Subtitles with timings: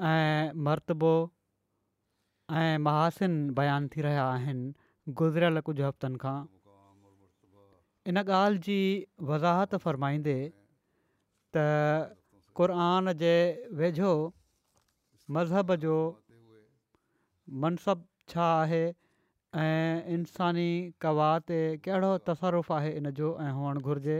[0.00, 1.12] ऐं मरतबो
[2.58, 6.36] ऐं महासिन बयानु थी रहिया आहिनि गुज़िरियल कुझु हफ़्तनि खां
[8.06, 8.78] इन ॻाल्हि जी
[9.30, 10.36] वज़ाहति फ़र्माईंदे
[11.56, 13.34] त जे
[13.80, 14.12] वेझो
[15.36, 15.96] मज़हब जो
[17.64, 18.86] मनसबु छा आहे
[19.54, 20.70] ऐं इंसानी
[21.02, 24.16] कवाहत ते कहिड़ो तसरुफ़ु आहे इन जो ऐं हुअणु घुरिजे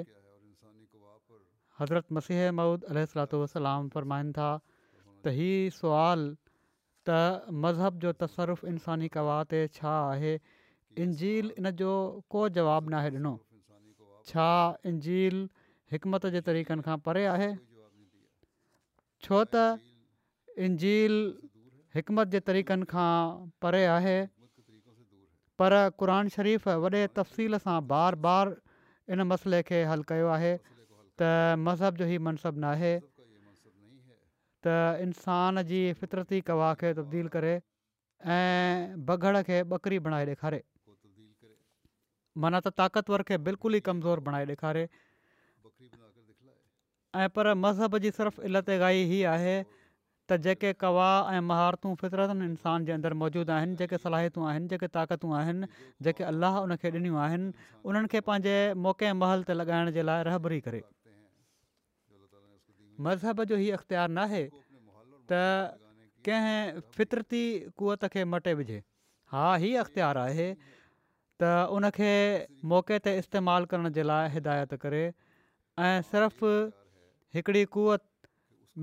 [1.81, 2.85] हज़रत मसीह महुूद
[3.63, 4.49] अलाम फ़रमाइनि था
[5.27, 6.21] त ही सुवाल
[7.09, 7.15] त
[7.65, 10.33] मज़हब जो तसरुफ़ सर्फ़ु इंसानी कवाहते छा आहे
[11.05, 11.93] इंजील इन जो
[12.35, 13.33] को जवाबु नाहे ॾिनो
[14.31, 14.47] छा
[14.93, 15.41] इंजील
[15.95, 17.51] हिकमत जे तरीक़नि खां परे आहे
[19.27, 21.17] छो त इंजील
[21.99, 23.13] हिकमत जे तरीक़नि खां
[23.67, 24.19] परे आहे
[25.63, 28.55] पर क़रान शरीफ़ वॾे तफ़सील सां बार बार
[29.17, 31.37] इन मसइले खे हलु कयो आहे त
[31.69, 32.93] मज़हब जो ई मनसबु न आहे
[34.67, 37.53] त इंसान जी फितरती कवा खे तब्दील करे
[38.37, 40.61] ऐं बगड़ खे ॿकरी बणाए ॾेखारे
[42.45, 44.87] माना त ताक़तवर खे बिल्कुलु ई कमज़ोर बणाए ॾेखारे
[47.25, 48.79] ऐं पर मज़हब जी सिर्फ़ु इलती
[49.13, 49.55] हीअ आहे
[50.31, 54.89] त जेके कवा ऐं महारतूं फितरतुनि इंसान जे अंदरु मौजूदु आहिनि जेके सलाहितूं आहिनि जेके
[54.99, 55.71] ताक़तूं आहिनि
[56.09, 57.49] जेके अलाह उनखे ॾिनियूं आहिनि
[57.85, 58.59] उन्हनि खे पंहिंजे
[58.89, 60.83] मौक़े महल ते लॻाइण जे लाइ रहबरी करे
[63.07, 64.43] मज़हब जो ई अख़्तियारु न आहे
[65.33, 65.41] त
[66.29, 67.41] कंहिं फितरती
[67.79, 68.77] क़वत खे मटे विझे
[69.35, 72.13] हा हीउ अख़्तियारु आहे त उनखे
[72.73, 76.51] मौक़े ते इस्तेमालु करण जे लाइ हिदायत करे ऐं सिर्फ़ु
[77.39, 78.05] हिकिड़ी क़वत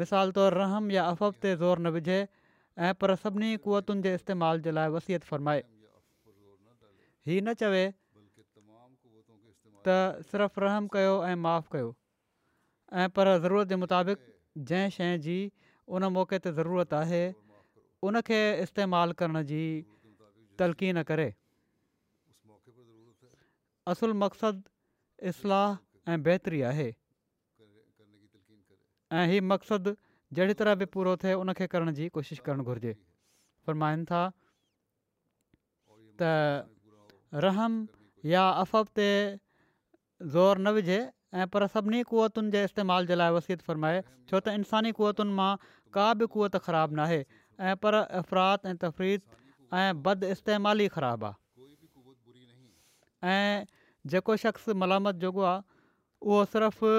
[0.02, 4.64] मिसाल तौरु रहम या अफ़व ते ज़ोरु न विझे ऐं पर सभिनी क़वतुनि जे इस्तेमालु
[4.70, 5.66] जे लाइ वसियत फ़रमाए
[7.28, 9.94] हीउ न चवे त
[10.32, 11.84] सिर्फ़ु रहम कयो ऐं माफ़ु
[12.94, 14.20] ऐं पर ज़रूरत जे मुताबिक़
[14.70, 15.38] जंहिं शइ जी
[15.90, 17.24] उन मौक़े ते ज़रूरत आहे
[18.06, 19.62] उनखे इस्तेमालु करण जी
[20.60, 21.34] तलक़ी न करे
[23.90, 25.66] असुल मक़सदु इस्लाह
[26.14, 26.90] ऐं बहितरी आहे
[29.18, 29.96] ऐं हीउ मक़्सदु
[30.38, 32.94] जहिड़ी तरह बि पूरो थिए उनखे करण जी कोशिशि करणु घुरिजे
[33.66, 34.22] फ़रमाइनि था
[36.20, 36.32] त
[37.46, 37.88] रहम
[38.34, 39.10] या अफ़व ते
[40.38, 41.00] ज़ोर न विझे
[41.36, 44.02] ऐं पर सभिनी क़ौवतुनि जे इस्तेमालु जे लाइ वसीत फरमाए
[44.32, 45.52] छो त इंसानी क़वतुनि मां
[45.96, 47.18] का बि क़ौवत ख़राबु नाहे
[47.72, 49.40] ऐं पर अफ़रात ऐं तफ़रीक़
[49.80, 51.34] ऐं बद इस्तेमाली ख़राबु आहे
[53.32, 53.66] ऐं
[54.14, 55.64] जेको शख़्स मलामत जोगो आहे
[56.28, 56.92] उहो सिर्फ़ु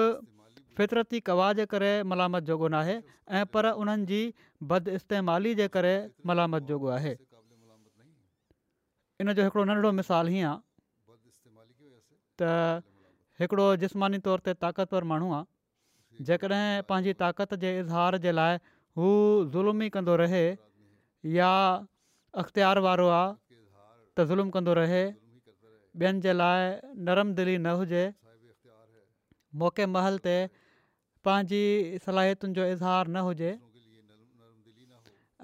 [0.79, 3.01] फितरती कवाह जे करे मलामत जोॻो न
[3.39, 4.19] ऐं पर उन्हनि जी
[4.73, 5.95] बद इस्तेमाली जे करे
[6.33, 7.15] मलामत जोॻो आहे
[9.25, 10.53] इन जो हिकिड़ो हीअं आहे
[12.43, 12.51] त
[13.41, 18.55] हिकिड़ो जिस्मानी तौर ते ताक़तवर माण्हू आहे जेकॾहिं पंहिंजी ताक़त जे इज़हार जे लाइ
[19.01, 19.09] हू
[19.55, 20.43] ज़ुल्म ई कंदो रहे
[21.33, 21.49] या
[22.43, 25.03] अख़्तियार वारो आहे त ज़ुल्म कंदो रहे
[25.99, 26.65] ॿियनि जे लाइ
[27.09, 28.01] नरम दिली न हुजे
[29.63, 30.33] मौके महल ते
[31.29, 31.61] पंहिंजी
[32.05, 33.47] सलाहियतुनि जो इज़हार न हुजे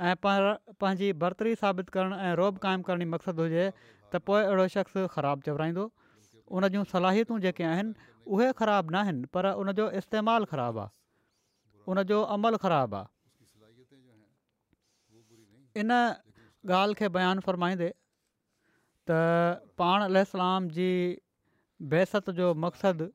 [0.10, 5.10] ऐं पंहिंजी बरतरी साबित करणु ऐं रोब क़ाइमु करण जी हुजे त पोइ अहिड़ो शख़्स
[5.18, 5.88] ख़राबु चवराईंदो
[6.51, 7.94] उन जूं सलाहियतूं जेके आहिनि
[8.36, 10.92] उहे ख़राबु न आहिनि पर उनजो इस्तेमालु ख़राबु आहे
[11.94, 13.07] उनजो अमल ख़राबु आहे
[15.84, 15.92] इन
[16.63, 17.90] ॻाल्हि खे बयानु फ़रमाईंदे
[19.10, 20.22] त पाण अल
[20.80, 20.88] जी
[21.95, 23.07] बेसत जो मक़सदु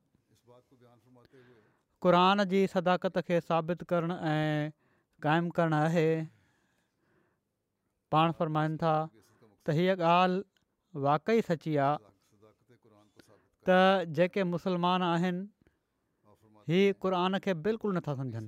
[2.05, 2.15] क़ुर
[2.51, 4.69] जी सदाकत खे साबित करणु ऐं
[5.27, 6.05] क़ाइमु करणु आहे
[8.15, 8.93] पाण फ़रमाइनि था
[9.65, 10.59] त हीअ ॻाल्हि
[11.09, 12.08] वाक़ई सची आहे
[13.69, 15.43] त जेके मुसलमान आहिनि
[16.71, 18.47] हीअ क़ुरान खे बिल्कुलु नथा सम्झनि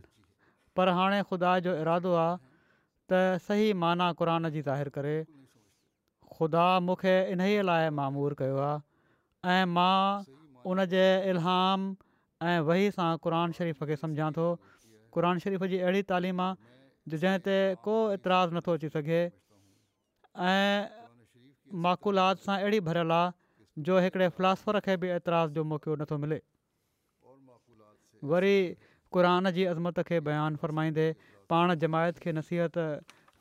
[0.80, 2.40] पर हाणे ख़ुदा जो इरादो आहे
[3.12, 3.20] त
[3.50, 5.16] सही माना क़रान जी ज़ाहिर करे
[6.38, 10.00] ख़ुदा मूंखे इन ई लाइ मामूर कयो आहे ऐं मां
[10.74, 11.90] उन जे इलाम
[12.52, 14.48] ऐं वही सां क़रान शरीफ़ खे सम्झां थो
[15.18, 17.58] क़ुर शरीफ़ जी अहिड़ी तालीम आहे जंहिं ते
[17.88, 20.90] को एतिराज़ु नथो अची सघे ऐं
[21.88, 23.32] माकुलात सां अहिड़ी भरियलु आहे
[23.80, 26.40] जो हिकिड़े फिलासफर खे बि एतिराज़ जो मौक़ो नथो मिले
[28.32, 28.58] वरी
[29.14, 31.08] क़रान जी अज़मत खे बयानु फ़रमाईंदे
[31.50, 32.76] पाण जमायत खे नसीहत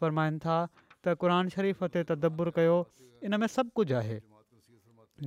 [0.01, 0.59] फ़रमाइनि था
[1.05, 2.77] त क़रान शरीफ़ ते तदबुरु कयो
[3.27, 4.19] इन में सभु कुझु आहे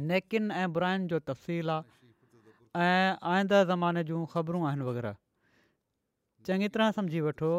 [0.10, 5.16] नेकिन ऐं बुराइन जो तफ़सील आहे ऐं आईंदड़ ज़माने जूं ख़बरूं आहिनि वग़ैरह
[6.48, 7.52] चङी तरह समुझी वठो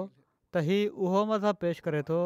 [0.51, 2.23] त हीउ उहो मज़हबु पेश करे थो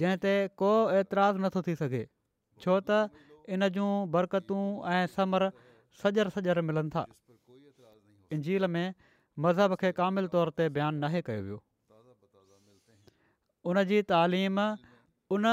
[0.00, 0.32] जंहिं ते
[0.62, 0.70] को
[1.00, 2.08] एतिरा नथो थी सघे
[2.64, 3.12] छो त
[3.54, 4.62] इन जूं बरकतूं
[4.92, 5.50] ऐं समर
[6.02, 7.06] सॼ सजर मिलनि था
[8.40, 8.86] झील में
[9.44, 11.60] मज़हब खे कामिलु तौर ते बयानु नाहे कयो वियो
[13.70, 14.58] उन जी तालीम
[15.36, 15.44] उन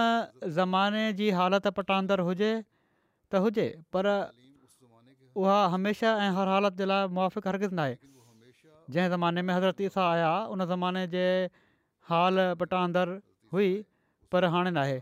[0.57, 2.51] ज़माने जी हालति पटांंदड़ हुजे
[3.31, 4.10] त हुजे पर
[5.44, 7.95] उहा हमेशह ऐं हर हालति जे लाइ मुआफ़िक़ हरगिज़ु नाहे
[8.95, 11.25] जंहिं ज़माने में हज़रत ईसा आया उन ज़माने जे
[12.10, 13.10] हाल पटांदड़
[13.54, 13.69] हुई
[14.36, 14.98] पर हाणे नाहे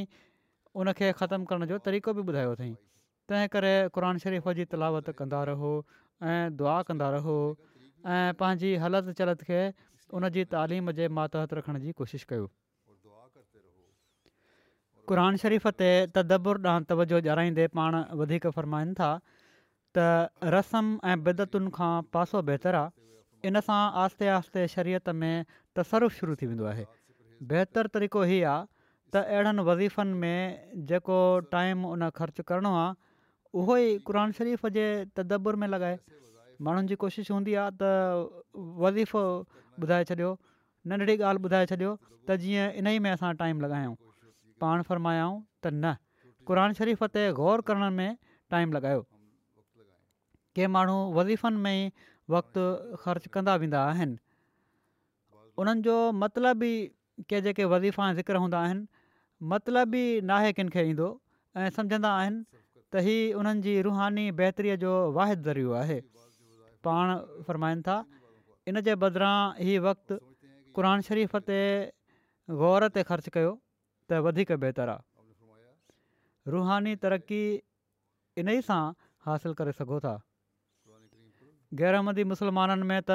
[0.82, 2.70] उन खे ख़तमु करण जो तरीक़ो बि ॿुधायो अथई
[3.34, 5.74] तंहिं करे क़र शरीफ़ जी तलावत कंदा रहो
[6.30, 7.40] ऐं दुआ कंदा रहो
[8.18, 9.64] ऐं पंहिंजी हलति चलति खे
[10.22, 12.48] उन जी तालीम जे मातहत रखण जी कोशिशि कयो
[15.10, 15.90] क़रान शरीफ़ ते
[16.22, 19.12] तदबुर ॾांहुं तवजो ॼाणाईंदे पाण वधीक फ़रमाइनि था
[19.98, 23.00] त रसम ऐं बिदतुनि खां पासो बहितरु आहे
[23.50, 25.46] इन सां आहिस्ते आहिस्ते शरीयत में
[25.80, 26.86] तसरुफ शुरू थी वेंदो आहे
[27.52, 28.58] बहितर तरीक़ो इहो आहे
[29.14, 31.18] त अहिड़नि वज़ीफ़नि में जेको
[31.56, 32.92] टाइम उन ख़र्चु करिणो आहे
[33.62, 34.86] उहो ई शरीफ़ जे
[35.18, 35.98] तदबुर में लॻाए
[36.68, 39.24] माण्हुनि जी कोशिशि हूंदी आहे त वज़ीफ़ो
[39.86, 40.30] ॿुधाए छॾियो
[40.94, 41.92] नंढड़ी ॻाल्हि ॿुधाए छॾियो
[42.30, 43.96] त जीअं इन ई में असां टाइम लॻायूं
[44.66, 45.96] पाण फ़र्मायूं त न
[46.52, 48.12] क़रान शरीफ़ ते ग़ौर करण में
[48.56, 49.02] टाइम लॻायो
[50.58, 52.62] कंहिं माण्हू वज़ीफ़नि में ई वक़्तु
[53.04, 54.18] ख़र्चु कंदा वेंदा आहिनि
[55.62, 56.74] उन्हनि जो मतिलब ई
[57.30, 58.86] के जेके वज़ीफ़ा ऐं ज़िक्र हूंदा आहिनि
[59.54, 61.08] मतिलबु ई नाहे किनि खे ईंदो
[61.58, 62.44] ऐं समुझंदा आहिनि
[62.94, 66.00] त हीअ उन्हनि जी रुहानी बहितरीअ जो वाहिद ज़रियो आहे
[66.88, 67.16] पाण
[67.50, 67.98] फ़रमाईनि था
[68.70, 69.36] इन जे बदिरां
[69.66, 70.16] हीउ वक़्तु
[70.78, 71.60] क़ुर शरीफ़ ते
[72.64, 73.52] ग़ौर ते ख़र्चु कयो
[74.10, 77.44] त वधीक बहितरु आहे रुहानी तरक़ी
[78.44, 78.82] इन ई सां
[79.28, 79.74] हासिलु करे
[81.80, 83.12] ग़ैरामदी मुस्लमाननि में त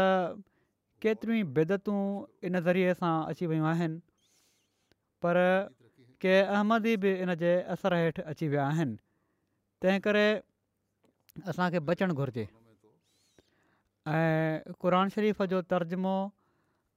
[1.04, 2.00] केतिरियूं ई बिदतूं
[2.48, 4.00] इन ज़रिए सां अची वियूं आहिनि
[5.24, 5.36] पर
[6.24, 8.96] के अहमदी बि इन जे असर हेठि अची विया आहिनि
[9.84, 10.26] तंहिं करे
[11.52, 12.46] असांखे बचणु घुरिजे
[14.14, 16.16] ऐं शरीफ़ जो तर्जमो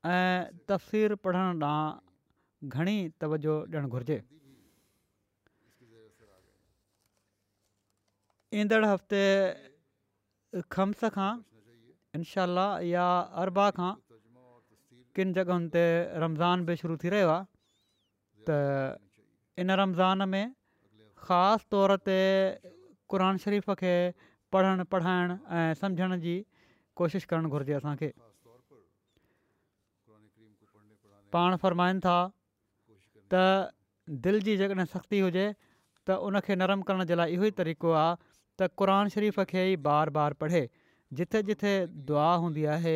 [0.08, 4.19] ऐं तफ़सीर पढ़ण ॾांहुं घणी तवजो ॾियणु घुरिजे
[8.64, 9.22] ईंदड़ हफ़्ते
[10.72, 11.31] खम्स खां
[12.19, 13.07] इनशा या
[13.42, 13.92] अरबा खां
[15.18, 15.83] किन जॻहियुनि ते
[16.23, 17.45] रमज़ान बि शुरू थी रहियो आहे
[18.47, 18.49] त
[19.64, 20.45] इन रमज़ान में
[21.28, 22.18] ख़ासि तौर ते
[23.14, 23.94] क़रान शरीफ़ खे
[24.56, 26.35] पढ़णु पढ़ाइणु ऐं सम्झण जी
[26.99, 28.11] कोशिशि करणु घुरिजे असांखे
[31.35, 32.18] पाण फ़रमाइनि था
[33.31, 33.35] त
[34.28, 35.47] दिलि जी जेकॾहिं सख़्ती हुजे
[36.07, 39.76] त उनखे नरम करण जे लाइ इहो ई तरीक़ो आहे त क़रान शरीफ़ खे ई
[39.90, 40.64] बार बार पढ़े
[41.18, 41.73] जिथे जिथे
[42.09, 42.95] दुआ हूंदी आहे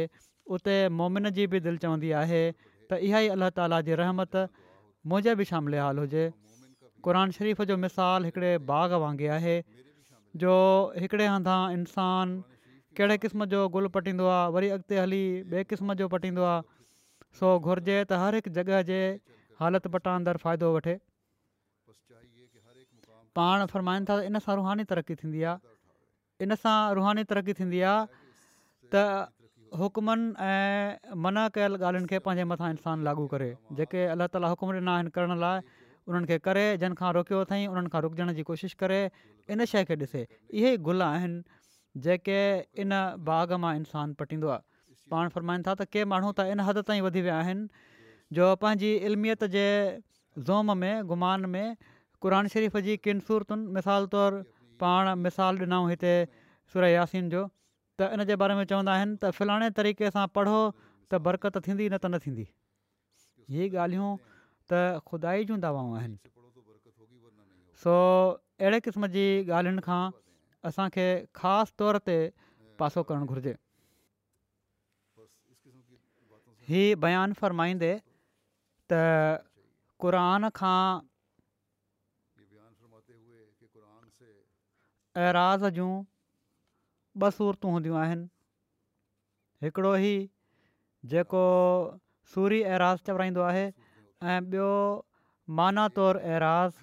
[0.57, 4.35] उते मोमिन जी बि दिलि चवंदी आहे त इहा ई अलाह ताला जी रहमत
[5.13, 6.25] मुंहिंजे बि शामिल हाल हुजे
[7.07, 9.55] क़रान शरीफ़ जो मिसाल हिकिड़े बाग़ वांगुरु आहे
[10.43, 10.51] जो
[11.05, 12.41] हिकिड़े हंधि इंसानु
[12.99, 16.61] कहिड़े क़िस्म जो गुल पटींदो आहे वरी अॻिते हली ॿिए क़िस्म जो पटींदो आहे
[17.41, 19.01] सो घुरिजे त हर हिकु जॻह जे
[19.63, 20.95] हालति पटांदर फ़ाइदो वठे
[23.39, 25.72] पाण फ़रमाईंदा था इन सां रुहाणी तरक़ी थींदी आहे
[26.43, 27.99] इन सां रुहानी तरक़ी थींदी आहे
[28.93, 29.03] त
[29.81, 33.47] हुकमनि ऐं मना कयल ॻाल्हियुनि खे पंहिंजे मथां इंसानु लागू करे
[33.79, 35.63] जेके अलाह ताला हुकुम ॾिना आहिनि करण लाइ
[36.11, 38.99] उन्हनि खे करे जंहिंखां रोकियो अथई उन्हनि खां रुकजण जी कोशिशि करे
[39.55, 40.23] इन शइ खे ॾिसे
[40.59, 42.37] इहे गुल आहिनि जेके
[42.85, 42.99] इन
[43.31, 44.69] बाग़ मां इंसानु पटींदो आहे
[45.15, 47.89] पाण फ़रमाईनि था त के माण्हू त इन हद ताईं वधी विया आहिनि
[48.39, 51.65] जो पंहिंजी इल्मियत जे ज़ोम में गुमान में
[52.27, 54.43] क़ान शरीफ़ जी मिसाल तौरु
[54.81, 56.13] पाण मिसालु ॾिनऊं हिते
[56.73, 57.41] सुरयासियुनि जो
[57.99, 61.87] त इन जे बारे में चवंदा आहिनि त फलाणे तरीक़े सां पढ़ो त बरकत थींदी
[61.93, 62.45] न त न थींदी
[63.55, 64.11] हीअ ॻाल्हियूं
[64.71, 66.17] त खुदा जूं दवाऊं आहिनि
[67.85, 70.01] सो अहिड़े क़िस्म जी ॻाल्हियुनि खां
[70.71, 71.07] असांखे
[71.41, 72.17] ख़ासि तौर ते
[72.81, 73.55] पासो करणु घुरिजे
[76.73, 77.93] हीउ बयानु फरमाईंदे
[78.91, 79.01] त
[80.61, 80.79] खां
[85.21, 85.91] एराज़ जूं
[87.23, 88.29] ॿ सूरतूं हूंदियूं आहिनि
[89.65, 90.15] हिकिड़ो ई
[91.11, 91.43] जेको
[92.35, 94.71] सूरी एराज़ चवराईंदो आहे ऐं ॿियो
[95.59, 96.79] माना तौरु एराज़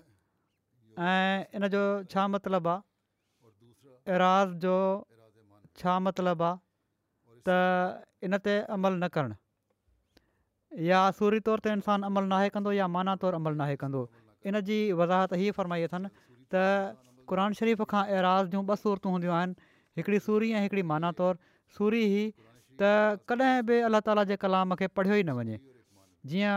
[1.08, 1.82] ऐं इन जो
[2.14, 4.76] छा मतिलबु आहे एराज़ जो
[5.82, 12.30] छा मतिलबु आहे त इन ते अमल न करणु या सूरी तौर ते इंसानु अमल
[12.34, 14.06] नाहे कंदो या माना तौरु अमल नाहे कंदो
[14.50, 16.08] इन जी वज़ाहत हीअ फरमाई अथनि
[16.54, 16.66] त
[17.32, 19.68] क़ुर शरीफ़ खां एराज़ जूं ॿ सूरतूं हूंदियूं आहिनि
[19.99, 21.38] हिकिड़ी सूरी ऐं हिकिड़ी माना तौरु
[21.78, 22.25] सूरी ई
[22.82, 25.60] त कॾहिं बि अलाह ताला जे कलाम खे पढ़ियो ई न वञे
[26.32, 26.56] जीअं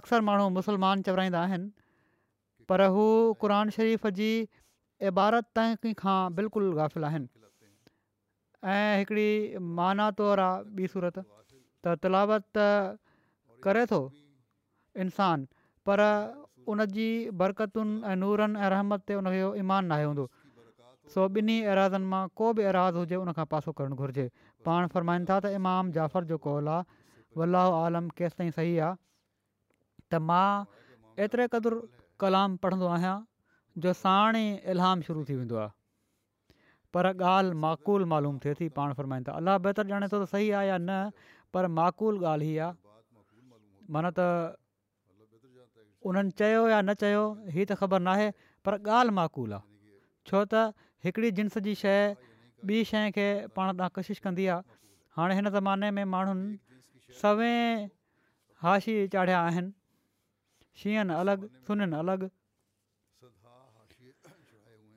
[0.00, 1.68] अक्सर माण्हू मुसलमान चवराईंदा आहिनि
[2.70, 3.04] पर हू
[3.42, 4.30] قرآن शरीफ़ जी
[5.10, 7.28] इबारत ताईं खां बिल्कुलु गाफ़िल आहिनि
[8.76, 9.30] ऐं हिकिड़ी
[9.80, 12.64] माना तौरु आहे ॿी सूरत त तलावत
[13.66, 14.00] करे थो
[15.06, 15.46] इंसान
[15.90, 16.06] पर
[16.72, 17.10] उनजी
[17.40, 20.24] बरक़तुनि ऐं नूरनि ऐं रहमत ते उनजो ईमानु नाहे हूंदो
[21.14, 24.24] सो ॿिन्ही एराज़नि मां को बि ऐराज़ हुजे उनखां पासो करणु घुरिजे
[24.68, 26.98] पाण फ़रमाइनि था त इमाम जाफ़र जो कॉल आहे
[27.46, 29.00] अलाह आलम केसि ताईं सही आहे
[30.12, 30.50] त मां
[31.28, 31.80] एतिरे क़दुरु
[32.26, 33.16] कलाम पढ़ंदो आहियां
[33.86, 34.44] जो साणे
[34.76, 35.74] इल्हाम शुरू थी वेंदो आहे
[36.98, 40.54] पर ॻाल्हि माक़ुल मालूम थिए थी पाण फ़र्माईनि था अलाह बहितर ॼाणे थो त सही
[40.60, 41.00] आहे या न
[41.56, 42.72] पर माक़ुल ॻाल्हि हीअ आहे
[43.98, 44.10] माना
[46.06, 47.22] उन्हनि चयो या न चयो
[47.54, 48.26] हीअ त ख़बर नाहे
[48.64, 49.64] पर ॻाल्हि माक़ुल आहे
[50.28, 50.74] छो त
[51.06, 51.98] हिकिड़ी जिन्स जी शइ
[52.70, 53.26] ॿी शइ खे
[53.56, 54.62] पाण तव्हां कोशिशि कंदी आहे
[55.18, 57.88] हाणे हिन ज़माने में माण्हुनि सवें
[58.66, 59.74] हाश चाढ़िया आहिनि
[60.82, 62.28] शींहंनि अलॻि सुन अलॻि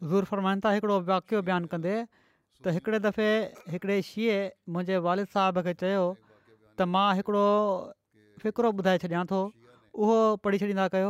[0.10, 1.96] ज़ूर फरमाइनि था हिकिड़ो वाक़ियो बयानु कंदे
[2.62, 3.28] त हिकिड़े दफ़े
[3.74, 7.46] हिकिड़े शींएं मुंहिंजे वारिद साहब खे चयो त मां हिकिड़ो
[8.46, 9.40] फ़िकिरो ॿुधाए छॾियां थो
[10.00, 11.10] उहो पढ़ी छॾींदा कयो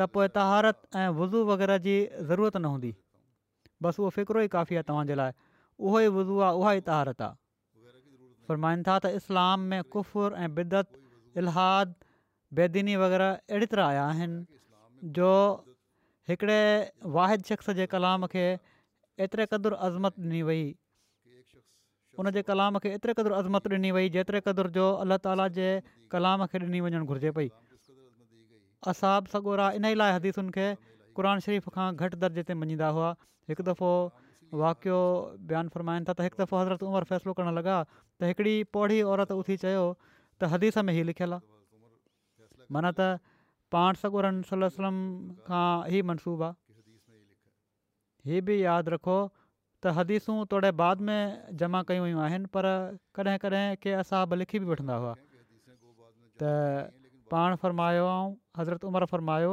[0.00, 1.94] त पोइ तहारत ऐं वुज़ू वग़ैरह जी
[2.30, 2.92] ज़रूरत न हूंदी
[3.86, 5.32] बसि उहो फ़िक्रो ई काफ़ी आहे तव्हांजे लाइ
[5.78, 10.48] उहो ई वुज़ू आहे उहा ई तहारत आहे फ़रमाईनि था त इस्लाम में कुफ़ुर ऐं
[10.58, 10.98] बिदत
[11.42, 11.94] इलाहाद
[12.60, 15.30] बेदीनी वग़ैरह अहिड़ी तरह आया आहिनि जो
[16.32, 16.60] हिकिड़े
[17.18, 18.46] वाहिद शख़्स जे कलाम खे
[19.28, 20.62] एतिरे क़दुरु अज़मत ॾिनी वई
[22.22, 25.68] उन जे कलाम खे एतिरे क़दुरु अज़मत ॾिनी वई जेतिरे क़दुरु जो अलाह ताला जे
[26.16, 27.50] कलाम खे ॾिनी वञणु घुरिजे पई
[28.90, 30.64] असाब सगोरा इन ई लाइ हदीसुनि खे
[31.18, 33.10] क़ुर शरीफ़ खां घटि दर्जे ते मञीदा हुआ
[33.50, 33.90] हिकु दफ़ो
[34.62, 34.96] वाक़ियो
[35.50, 39.34] बयानु फ़रमाइनि था त हिकु दफ़ो हज़रत उमिरि फ़ैसिलो करणु लॻा त हिकिड़ी पौढ़ी औरत
[39.42, 43.24] उथी चयो त हदीस में ई लिखियलु आहे माना त
[43.76, 44.96] पाण सगोरनि सलम
[45.50, 46.82] खां ई मनसूबो आहे
[48.30, 52.68] हीअ बि यादि रखो त हदीसूं तोड़े बाद में जमा कयूं वयूं आहिनि पर
[53.20, 55.14] कॾहिं कॾहिं के असाब लिखी बि वठंदा हुआ
[56.42, 56.54] त
[57.34, 59.52] पाण फ़रमायो ऐं हज़रत उमर फरमायो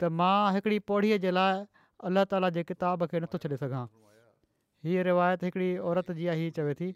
[0.00, 1.54] त मां हिकिड़ी पौड़ीअ जे लाइ
[2.08, 3.84] अलाह ताला जे किताब खे नथो छॾे सघां
[4.86, 6.88] हीअ रिवायत हिकिड़ी औरत जी आहे हीअ चवे थी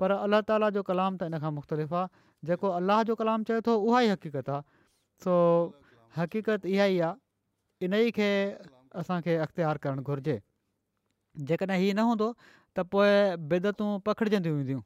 [0.00, 2.08] पर अलाह ताला जो कलाम त इन खां मुख़्तलिफ़ आहे
[2.52, 4.62] जेको अलाह जो कलाम चए थो उहा ई हक़ीक़त आहे
[5.24, 5.32] सो
[6.16, 8.30] हक़ीक़त इहा ई आहे इन ई खे
[9.04, 10.36] असांखे अख़्तियार करणु घुरिजे
[11.52, 12.28] जेकॾहिं हीअ न हूंदो
[12.76, 13.12] त पोइ
[13.52, 14.82] बितूं पखिड़जंदियूं हूंदियूं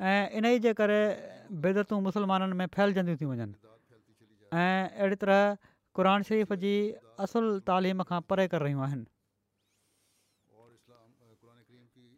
[0.00, 1.00] ऐं इन ई जे करे
[1.52, 3.52] में फैलजंदियूं थी वञनि
[4.52, 5.56] ऐं अहिड़ी तरह
[5.98, 6.72] क़ुर शरीफ़ जी
[7.26, 9.06] असुलु तालीम खां परे करे रहियूं आहिनि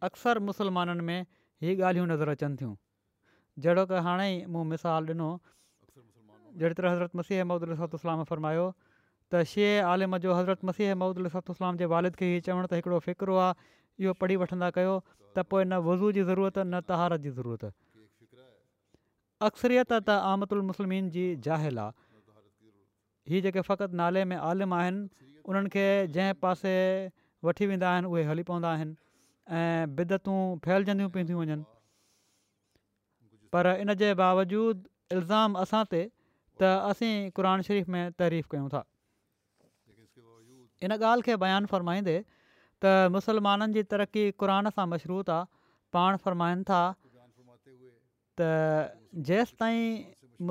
[0.09, 1.25] अक्सर मुसलमाननि में
[1.65, 2.73] हीअ ॻाल्हियूं नज़र अचनि थियूं
[3.65, 8.65] जहिड़ो की हाणे ई मूं मिसाल ॾिनो जहिड़ी तरह हज़रत मसीह मौदात फ़रमायो
[9.33, 13.35] त शे आलिम जो हज़रत मसीह मौदलातातलाम जे वालिद खे हीअ चवण त हिकिड़ो फ़िक्रु
[13.43, 13.71] आहे
[14.05, 14.95] इहो पढ़ी वठंदा कयो
[15.37, 17.69] त पोइ न वज़ू जी ज़रूरत न तहारत जी ज़रूरत
[19.49, 22.01] अक्सरियत त आमदु उल मुस्लिम जी जाहिल आहे
[23.29, 25.07] हीअ जेके फ़क़ति नाले में आलिम आहिनि
[25.47, 26.73] उन्हनि खे जंहिं पासे
[27.43, 28.95] वठी वेंदा आहिनि उहे हली पवंदा आहिनि
[29.59, 31.63] ऐं बिदतूं फैलजंदियूं पयूं वञनि
[33.55, 36.01] पर इन जे बावजूदु इल्ज़ाम असां ते
[36.59, 38.83] त असीं क़रान शरीफ़ में तारीफ़ कयूं था
[40.87, 45.51] इन ॻाल्हि खे बयानु फ़रमाईंदे त मुसलमाननि जी तरक़ी क़रान सां मशरूत आहे
[45.97, 46.81] पाण फ़रमाइनि था
[48.39, 48.49] त
[49.31, 49.73] जेसि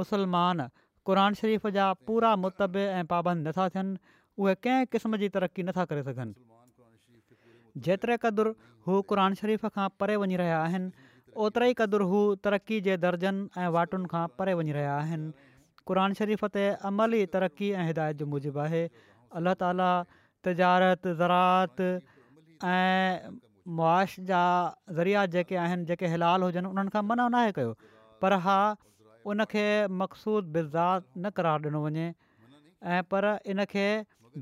[0.02, 0.68] मुसलमान
[1.08, 3.96] क़ुर शरीफ़ जा पूरा मुतब ऐं पाबंद नथा थियनि
[4.38, 6.34] उहे कंहिं क़िस्म जी तरक़ी नथा करे सघनि
[7.86, 8.52] जेतिरे क़दुरु
[8.86, 11.10] हू क़ुर शरीफ़ खां परे वञी रहिया आहिनि
[11.46, 15.32] ओतिरा ई क़दुरु हू तरक़ी जे दर्जनि ऐं वाटुनि खां परे वञी रहिया आहिनि
[15.90, 18.82] क़रान शरीफ़ ते अमल ई तरक़ी ऐं हिदायत जे मूजिबि आहे
[19.40, 19.90] अलाह ताला
[20.46, 23.32] तिजारत ज़रात ऐं
[23.80, 24.42] मुआश जा
[24.98, 27.74] ज़रिया जेके आहिनि जेके हिलाल हुजनि उन्हनि खां मना न आहे कयो
[28.24, 28.58] पर हा
[29.30, 29.66] उनखे
[30.00, 32.06] मखसूदु बिज़ात न करार ॾिनो वञे
[32.82, 33.24] ऐं पर
[33.54, 33.86] इनखे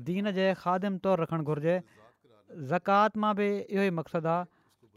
[0.07, 1.75] दीन जे ख़ादिम तौरु रखणु घुरिजे
[2.71, 4.45] ज़कात मां बि इहो ई मक़सदु आहे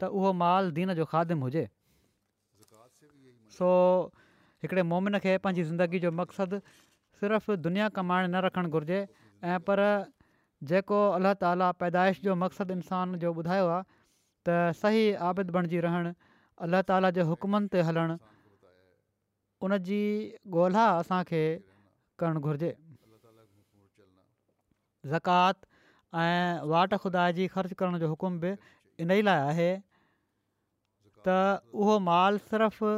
[0.01, 1.63] त उहो मालु दीन जो ख़ादिम हुजे
[3.57, 3.69] सो
[4.65, 6.59] हिकिड़े मोमिन खे पंहिंजी ज़िंदगी जो मक़सदु
[7.21, 8.99] सिर्फ़ु दुनिया कमाइणु न रखणु घुरिजे
[9.55, 9.85] ऐं पर
[10.73, 13.83] जेको अल्लाह ताला पैदाइश जो मक़सदु इंसान जो ॿुधायो आहे
[14.49, 16.15] त सही आबिद बणिजी रहणु
[16.67, 18.15] अलाह ताला जे हुकमनि ते हलणु
[19.65, 19.99] उन जी
[20.53, 21.43] ॻोल्हा असांखे
[22.19, 22.71] करणु घुरिजे
[25.11, 25.55] ज़कात
[26.23, 28.51] ऐं वाट खुदा जी ख़र्चु करण जो हुकुम बि
[29.03, 29.69] इन ई लाइ आहे
[31.25, 31.37] त
[31.81, 32.91] उहो मालु सिर्फ़ु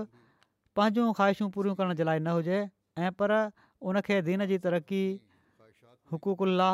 [0.78, 2.60] पंहिंजूं ख़्वाहिशूं पूरियूं करण जे लाइ न हुजे
[3.06, 3.34] ऐं पर
[3.92, 5.04] उनखे दीन जी तरक़ी
[6.12, 6.70] हुक़ुकुल्ला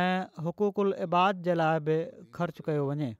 [0.00, 1.98] ऐं हुक़ुकुल इबाद जे लाइ बि
[2.40, 3.12] ख़र्चु कयो वञे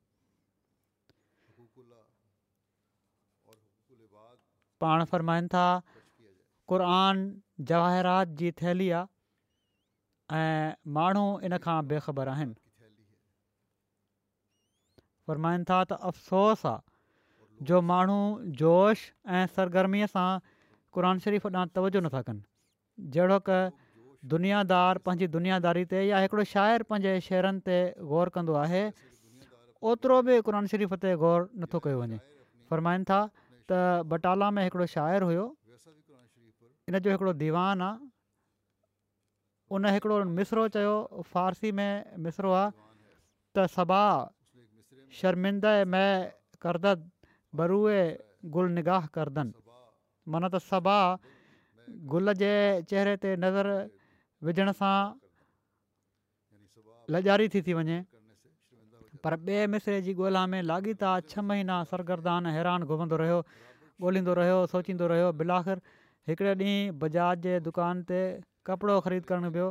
[4.84, 5.64] पाण फ़रमाइनि था
[6.72, 7.22] क़रान
[7.70, 12.54] जवारात जी थैली आहे ऐं माण्हू इन खां बेखबर आहिनि
[15.30, 18.20] फ़रमाइनि था त अफ़सोस आहे जो माण्हू
[18.62, 19.04] जोश
[19.40, 20.28] ऐं सरगर्मीअ सां
[20.96, 23.60] क़ान शरीफ़ ॾांहुं तवजो नथा कनि जहिड़ो
[24.32, 27.76] दुनियादार पंहिंजी दुनियादारी ते या हिकिड़ो शाइरु पंहिंजे शहरनि ते
[28.14, 28.80] ग़ौर कंदो आहे
[29.90, 32.18] ओतिरो बि क़ुर शरीफ़ ते ग़ौर नथो कयो वञे
[32.72, 33.20] फ़रमाइनि था
[33.70, 33.74] त
[34.12, 35.46] बटाला में हिकिड़ो शाइरु हुयो
[36.86, 38.08] हिन जो हिकिड़ो दीवान आहे
[39.74, 40.94] उन हिकिड़ो मिसरो चयो
[41.30, 41.92] फारसी में
[42.24, 42.74] मिसरो आहे
[43.54, 44.02] त सभा
[45.18, 45.64] शर्मिंद
[48.52, 49.52] गुल निगाह करदनि
[50.32, 50.96] माना त सबा
[52.10, 52.52] गुल जे
[52.88, 53.66] चहिरे ते नज़र
[54.46, 54.96] विझण सां
[57.52, 57.72] थी थी
[59.24, 63.38] पर ॿिए मिसरे जी ॻोल्हा में लाॻीता छह महीना सरगर्दान हैरान घुमंदो रहियो
[64.10, 65.80] ॻोल्हींदो रहियो सोचींदो रहियो बिलाख़िर
[66.30, 68.20] हिकिड़े ॾींहुं बजाज जे दुकान ते
[68.70, 69.66] कपिड़ो ख़रीद करणो पियो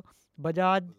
[0.47, 0.91] बजाज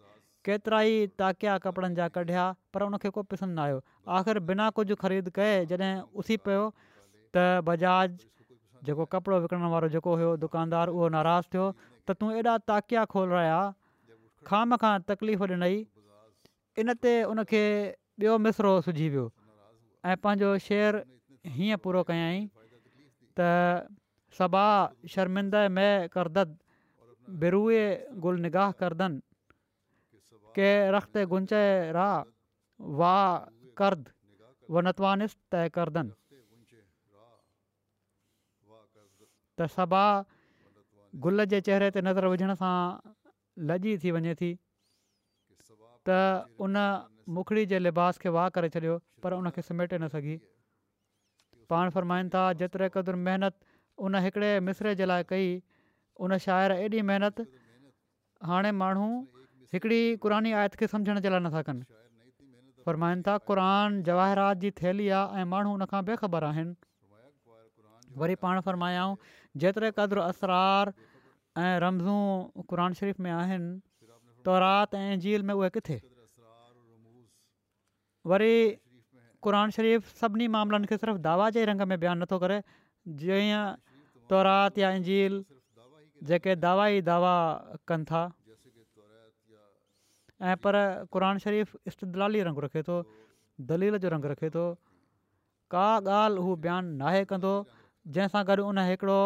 [0.49, 3.79] केतिरा ई ताकिया कपिड़नि जा कढिया पर उनखे को पसंदि न आयो
[4.19, 5.93] आख़िर बिना कुझु ख़रीद कए जॾहिं
[6.25, 6.67] उसी पियो
[7.37, 8.19] त बजाज
[8.91, 11.69] जेको कपिड़ो विकणण वारो जेको हुयो दुकानदारु उहो नाराज़ु थियो
[12.11, 13.61] त तूं एॾा ताकिया खोल रहिया
[14.53, 15.81] खाम खां तकलीफ़ ॾिनई
[16.85, 17.65] इन ते उनखे
[18.21, 19.25] ॿियो मिसरो सुझी वियो
[20.05, 20.93] ऐं पंहिंजो शेर
[21.57, 22.37] हीअं पूरो कयई
[23.37, 23.39] त
[24.39, 24.65] सबा
[25.13, 25.55] शर्मिंद
[26.15, 29.19] करददनिगाह करदनि
[39.57, 39.99] त सभा
[41.25, 42.77] गुल जे चहिरे ते नज़र विझण सां
[43.69, 44.51] लजी थी वञे थी
[46.07, 46.09] त
[46.65, 46.77] उन
[47.37, 50.35] मुखड़ी जे लिबास खे वाह करे छॾियो पर उनखे सिमेटे न सघी
[51.73, 53.59] पाण फ़रमाइनि था जेतिरे क़दुरु महिनत
[54.09, 55.49] उन हिकिड़े मिसरे जे लाइ कई
[56.27, 57.43] उन शाइर एॾी महिनत
[58.53, 59.07] हाणे माण्हू
[59.75, 62.01] हिकिड़ी क़ुरानी आयत खे सम्झण जे लाइ नथा कनि
[62.89, 63.63] फ़र्माइनि था क़ुर
[64.11, 66.77] जवाहरात जी थैली आहे ऐं माण्हू उनखां बेखबर आहिनि
[68.25, 69.17] वरी पाण फ़रमायाऊं
[69.65, 70.95] जेतिरे क़दुरु असरारु
[71.67, 72.17] ऐं रमज़ू
[72.75, 73.77] क़रान शरीफ़ में आहिनि
[74.49, 76.01] तौरात ऐं झील में उहे किथे
[78.27, 78.77] वरी
[79.45, 82.61] क़ान शरीफ़ सभिनी मामलनि खे सिर्फ़ु दावा जे रंग में बयानु नथो करे
[83.17, 83.65] जीअं
[84.29, 85.45] तौरात या इंजील
[86.29, 87.35] जेके दावा ई दावा
[87.89, 88.23] कनि था
[90.43, 93.03] ऐं पर क़रान शरीफ़ इष्टदलाली रंगु रखे थो
[93.73, 94.65] दलील जो रंगु रखे थो
[95.73, 97.53] का ॻाल्हि हू बयानु नाहे कंदो
[98.13, 99.19] जंहिंसां गॾु उन हिकिड़ो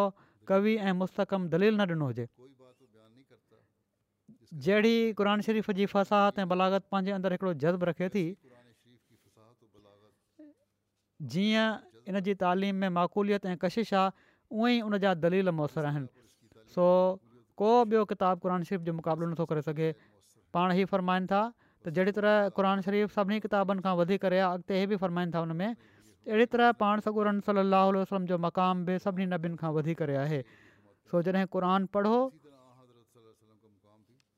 [0.48, 2.26] कवि ऐं मुस्तक़म दलील न ॾिनो हुजे
[4.64, 8.24] जहिड़ी क़ुर शरीफ़ जी फ़साहत ऐं बलागत पंहिंजे अंदरु हिकिड़ो जज़्बु रखे थी
[11.33, 11.67] जीअं
[12.09, 14.11] इन जी तालीम में माक़ूलियत ऐं कशिश आहे
[14.61, 16.09] उअई उन जा दलील मुयसरु आहिनि
[16.75, 16.85] सो
[17.61, 19.89] को ॿियो किताबु क़रान शरीफ़ जो मुक़ाबिलो नथो करे सघे
[20.55, 21.41] पाण ई फ़रमाइनि था
[21.87, 25.41] त जहिड़ी तरह क़रानु शरीफ़ सभिनी किताबनि खां वधी करे अॻिते इहे बि फ़रमाइनि था
[25.47, 30.43] उनमें अहिड़ी तरह पाण सॻो रन सली जो मक़ाम बि सभिनी नबियुनि खां वधी आहे
[31.13, 32.19] सो जॾहिं क़रान पढ़ो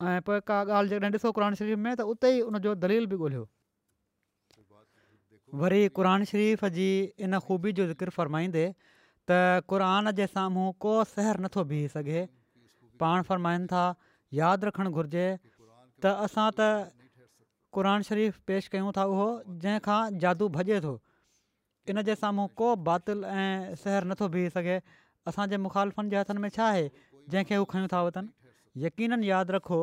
[0.08, 3.16] ऐं पोइ का ॻाल्हि जेकॾहिं ॾिसो क़रानु शरीफ़ में त उते ई उनजो दलील बि
[3.26, 3.44] ॻोल्हियो
[5.60, 6.86] वरी क़ुर शरीफ़ जी
[7.26, 8.64] इन ख़ूबी जो ज़िक्र फ़रमाईंदे
[9.30, 9.38] त
[9.72, 12.20] क़ुरान जे साम्हूं को सहर नथो बीह सघे
[13.02, 13.84] पाण फ़रमाइनि था
[14.40, 15.24] यादि रखणु घुरिजे
[16.02, 16.66] त असां त
[17.76, 19.26] क़रान शरीफ़ु पेश कयूं था उहो
[19.64, 20.92] जंहिंखां जादू भॼे थो
[21.92, 24.76] इन जे साम्हूं को बातिल ऐं सहर नथो बीह सघे
[25.32, 26.84] असांजे मुखालफ़नि जे हथनि में छा आहे
[27.32, 29.80] जंहिंखे हू खयूं था वठनि यकीननि यादि रखो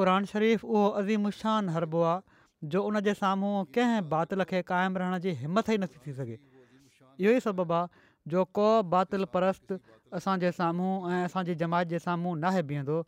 [0.00, 5.18] क़रान शरीफ़ उहो अज़ीमुशान हरबो आहे जो उन जे साम्हूं कंहिं बातिल खे क़ाइमु रहण
[5.24, 9.76] जी हिमथ ई नथी थी सघे इहो ई सबबु आहे जो को बातिल परस्त
[10.18, 12.98] असांजे साम्हूं ऐं असांजे जमात जे साम्हूं नाहे बीहंदो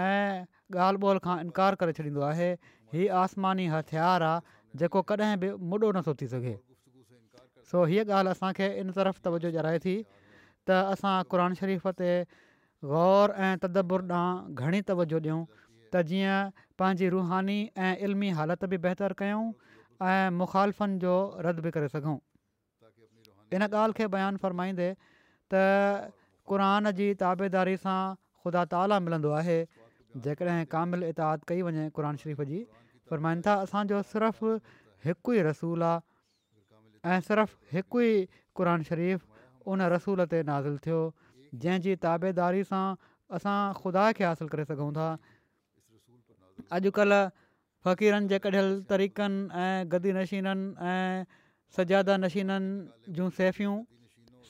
[0.00, 2.50] ऐं ॻाल्हि ॿोल खां इनकार करे छॾींदो आहे
[2.96, 6.54] हीअ आसमानी हथियार आहे जेको कॾहिं बि मुॾो नथो थी सघे
[7.72, 9.96] सो हीअ ॻाल्हि असांखे इन तरफ़ तवजो ॼाए थी
[10.68, 12.12] त असां क़ुर शरीफ़ ते
[12.92, 15.20] ग़ौर ऐं तदबुर ॾांहुं घणी तवजो
[15.92, 16.50] त जीअं
[16.82, 19.44] पंहिंजी रूहानी ऐं इल्मी हालति बि बहितरु कयूं
[20.10, 21.14] ऐं मुख़ालफ़नि जो
[21.46, 22.16] रद्द बि करे सघूं
[23.58, 24.88] इन ॻाल्हि खे बयानु फ़रमाईंदे
[25.54, 26.12] त
[26.52, 28.00] क़रान जी ताबेदारी सां
[28.44, 29.58] ख़ुदा ताला मिलंदो आहे
[30.28, 32.60] जेकॾहिं कामिलु इताद कई वञे क़ुर शरीफ़ जी
[33.10, 34.54] फ़रमाइनि था असांजो सिर्फ़ु
[35.08, 38.26] हिकु ई रसूल आहे ऐं सिर्फ़ु हिकु ई
[38.60, 39.40] क़ुर शरीफ़ु
[39.72, 41.00] उन रसूल ते नाज़िल थियो
[41.64, 42.86] जंहिंजी ताबेदारी सां
[43.38, 45.08] असां ख़ुदा खे हासिलु करे सघूं था
[46.76, 47.30] अॼुकल्ह
[47.84, 51.24] फ़क़ीरनि जे कढियल तरीक़नि ऐं गदी नशीननि ऐं
[51.76, 53.76] सजादा नशीननि जूं सेफ़ियूं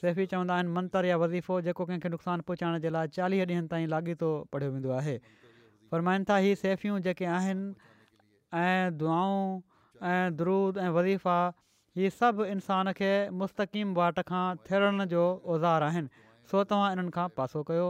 [0.01, 3.87] सेफ़ी चवंदा आहिनि मंतर या वज़ीफ़ो जेको कंहिंखे नुक़सानु पहुचाइण जे लाइ चालीह ॾींहंनि ताईं
[3.95, 5.17] लाॻीतो पढ़ियो वेंदो आहे
[5.91, 8.63] फरमाइनि था इहे सेफ़ियूं जेके
[9.03, 9.43] दुआऊं
[10.41, 11.37] दरूद ऐं वज़ीफ़ा
[12.01, 16.09] इहे सभु इंसान खे मुस्तक़ीम वाट खां थिरण जो औज़ार आहिनि
[16.51, 17.87] सो तव्हां इन्हनि पासो कयो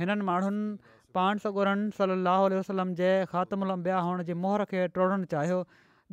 [0.00, 5.28] हिननि माण्हुनि पाण सॻोरनि सलाहु उल्ह वसलम जे ख़ात्मुल ॿिया हुअण जे मोहर खे टोड़णु
[5.34, 5.58] चाहियो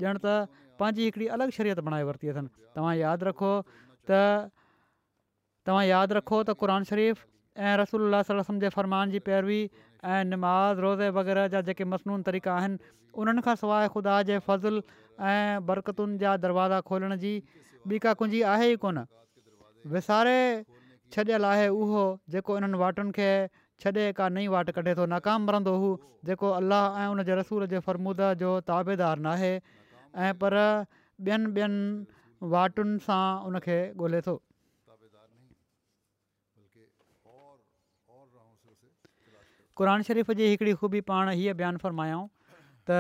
[0.04, 0.34] ॼण त
[0.82, 3.52] पंहिंजी हिकिड़ी अलॻि शरीयत बणाए वरिती अथनि तव्हां यादि रखो
[4.12, 4.20] त
[5.70, 7.24] तव्हां यादि रखो त क़रन शरीफ़
[7.70, 9.60] ऐं रसूल अला जे फ़रमान जी पैरवी
[10.18, 12.92] ऐं निमाज़ रोज़े वग़ैरह जा जेके मसनून तरीक़ा आहिनि
[13.24, 14.82] उन्हनि खां सवाइ ख़ुदा जे फज़ल
[15.32, 17.34] ऐं बरक़तुनि जा दरवाज़ा खोलण जी
[17.92, 19.02] ॿी का कुझी आहे ई कोन
[19.98, 20.40] विसारे
[21.16, 22.04] छॾियलु आहे उहो
[22.36, 23.30] जेको इन्हनि वाटनि
[23.82, 25.88] छॾे का नई वाट कढे थो नाकाम वरंदो हू
[26.30, 30.56] जेको अलाह ऐं उन जे रसूल जे फ़र्मूदा जो ताबेदारु नाहे ऐं पर
[31.26, 34.22] ॿियनि ॿियनि वाटुनि सां उनखे ॻोल्हे
[39.80, 42.26] थोरान शरीफ़ जी हिकिड़ी ख़ूबी पाण हीअ बयानु फ़रमायाऊं
[42.90, 42.98] त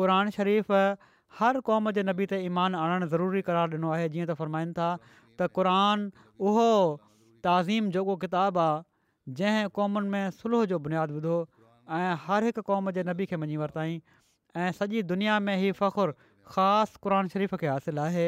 [0.00, 0.72] क़रान शरीफ़
[1.40, 4.88] हर क़ौम जे नबी ते ईमानु आणणु ज़रूरी करार ॾिनो आहे जीअं त फ़रमाइनि था
[5.02, 6.04] त क़रान
[6.52, 6.70] उहो
[7.48, 8.82] ताज़ीम जेको किताबु आहे
[9.28, 11.36] जंहिं क़ौमुनि में सुलह जो बुनियादु विधो
[11.96, 13.98] ऐं हर हिकु क़ौम जे नबी खे मञी वरिताईं
[14.62, 16.12] ऐं सॼी दुनिया में हीउ फ़ख़ुरु
[16.52, 18.26] ख़ासि क़ुर शरीफ़ खे हासिलु आहे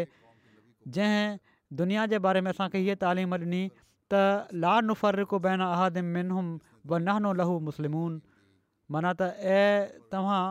[0.89, 1.37] जंहिं
[1.81, 3.61] दुनिया जे बारे में असांखे हीअ तालीम ॾिनी
[4.13, 4.23] त
[4.65, 6.49] ला नुफ़रकु बेना अहादिम मिनुम
[6.93, 8.21] व नहनो लहू मुस्लिमुनि
[8.97, 10.43] माना त ए तव्हां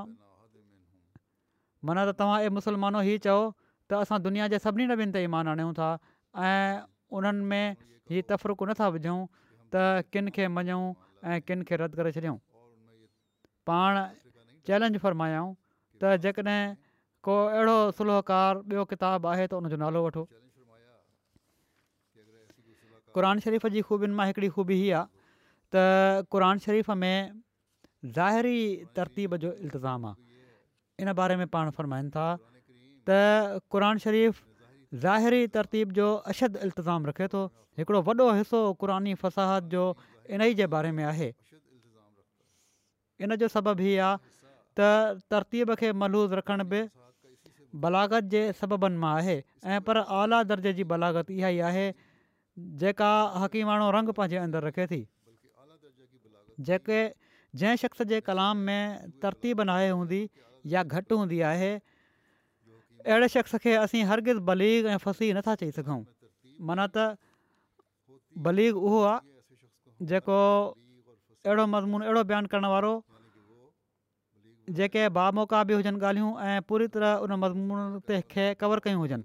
[1.90, 3.38] माना त तव्हां ए मुसलमानो हीअ चओ
[3.90, 5.90] त असां दुनिया जे सभिनी नबियुनि ते ई आणियूं था
[6.52, 6.86] ऐं
[7.22, 9.18] उन्हनि में हीउ तफ़रकु नथा विझूं
[10.12, 10.84] किन खे मञूं
[11.30, 12.38] ऐं किन खे रदि करे छॾियऊं
[13.68, 13.94] पाण
[14.70, 15.48] चैलेंज फ़रमायूं
[16.02, 16.60] त जेकॾहिं
[17.28, 20.24] को अहिड़ो सुलहकार ॿियो किताबु आहे त उनजो नालो वठो
[23.18, 25.06] क़रान शरीफ़ जी ख़ूबियुनि मां हिकिड़ी ख़ूबी आहे
[25.76, 27.18] त क़रान शरीफ़ में
[28.18, 28.58] ज़ाहिरी
[28.96, 32.28] तरतीब जो इल्तिज़ाम आहे इन बारे में पाण फ़रमाइनि था
[33.10, 34.42] त क़रान शरीफ़ु
[35.04, 37.40] ज़ाहिरी तरतीब जो अशद इल्तिज़ामु रखे थो
[37.80, 39.82] हिकिड़ो वॾो हिसो क़ुरानी फ़साहत जो
[40.36, 41.28] इन ई जे बारे में आहे
[43.28, 44.36] इन जो सबबु हीउ आहे
[44.80, 46.82] त तरतीब खे मलूज़ रखण बि
[47.86, 49.36] बलागत जे सबबनि मां आहे
[49.76, 51.86] ऐं पर आला दर्जे जी बलागत इहा ई आहे
[52.86, 53.10] जेका
[53.44, 55.02] हकीमाणो रंग पंहिंजे अंदरि रखे थी
[56.72, 57.02] जेके
[57.60, 60.22] जंहिं शख़्स जे कलाम में तरतीब नाहे हूंदी
[60.76, 61.74] या घटि हूंदी आहे
[63.08, 65.98] अहिड़े शख़्स खे असीं हरगिज़ वलीग ऐं फसी नथा चई सघूं
[66.68, 67.06] माना त
[68.48, 70.38] भलीग उहो आहे जेको
[71.46, 72.94] अहिड़ो मज़मून अहिड़ो बयानु करण वारो
[74.78, 79.00] जेके बा मौक़ा बि हुजनि ॻाल्हियूं ऐं पूरी तरह उन मज़मून ते खे कवर कयूं
[79.06, 79.24] हुजनि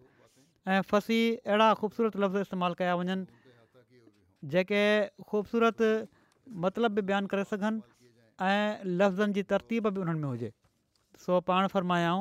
[0.75, 3.25] ऐं फसी अहिड़ा ख़ूबसूरत लफ़्ज़ इस्तेमालु कया वञनि
[4.53, 4.83] जेके
[5.31, 5.81] ख़ूबसूरत
[6.67, 7.81] मतिलबु बि बयानु करे सघनि
[8.51, 8.63] ऐं
[9.01, 10.53] लफ़्ज़नि जी तरतीब बि उन्हनि में हुजे
[11.25, 12.21] सो पाण फरमायां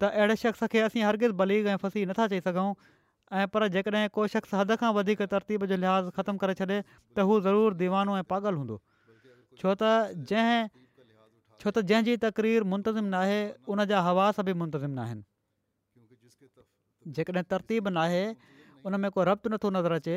[0.00, 2.66] त अहिड़े शख़्स खे असीं हरगिज़ भलीग ऐं फासी नथा चई सघूं
[3.40, 7.24] ऐं पर जेकॾहिं को शख़्स हदि खां वधीक तरतीब जो लिहाज़ ख़तमु करे छॾे त
[7.30, 8.76] हू ज़रूरु दीवानो ऐं पागल हूंदो
[9.62, 10.62] छो त जंहिं
[11.60, 13.40] छो त जंहिंजी तकरीर मुंतज़िम न आहे
[13.74, 18.22] उन जा हवास बि मुंतज़िम न आहिनि जेकॾहिं तरतीब नाहे
[18.88, 20.16] उन में को रब्तु नथो नज़र अचे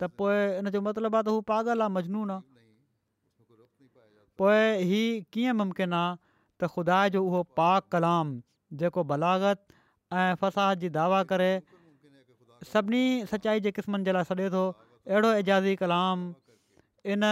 [0.00, 2.58] त पोइ इन जो मतिलबु आहे त हू पागल आहे मजनून आहे
[4.40, 4.58] पोइ
[4.90, 5.02] ही
[5.36, 6.14] कीअं मुम्किन आहे
[6.64, 7.44] त ख़ुदा जो उहो
[7.94, 8.36] कलाम
[8.74, 9.58] जेको बलागत
[10.12, 11.52] ऐं फ़साहत जी दावा करे
[12.72, 14.62] सभिनी सचाई जे क़िस्मनि जे लाइ छॾे थो
[15.06, 16.18] अहिड़ो एजाज़ी कलाम
[17.16, 17.22] इन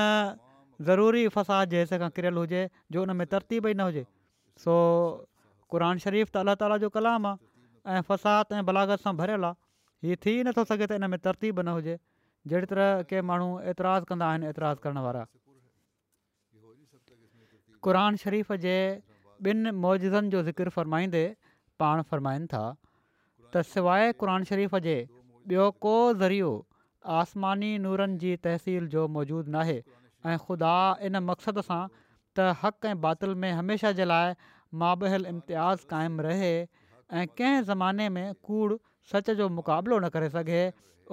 [0.88, 4.05] ज़रूरी फ़साद जे हिसे सां किरियल हुजे जो उन में तरतीब ई न हुजे
[4.64, 4.72] सो
[5.72, 9.57] क़रान शरीफ़ त अलाह ताला जो कलाम आहे ऐं फ़साहत ऐं बलागत सां भरियलु आहे
[10.09, 11.99] हीअ थी नथो सघे त इन में तरतीब न हुजे
[12.53, 15.27] जहिड़ी तरह के माण्हू एतिरा कंदा आहिनि एतिरा करण वारा
[17.88, 18.79] क़रान शरीफ़ जे
[19.44, 21.25] ॿिनि मुज़नि जो ज़िक्र फ़रमाईंदे
[21.81, 22.64] पाण फ़रमाइनि था
[23.55, 24.94] त सवाइ क़ुर शरीफ़ जे
[25.51, 26.51] ॿियो को ज़रियो
[27.20, 29.81] आसमानी नूरनि जी तहसील जो मौजूदु न
[30.27, 30.72] ऐं ख़ुदा
[31.09, 34.33] इन मक़सद सां त हक़ ऐं बातिल में हमेशह जे लाइ
[34.83, 38.72] माबहिल इम्तियाज़ क़ाइमु रहे ऐं कंहिं ज़माने में कूड़
[39.12, 40.62] सच जो मुक़ाबिलो न करे सघे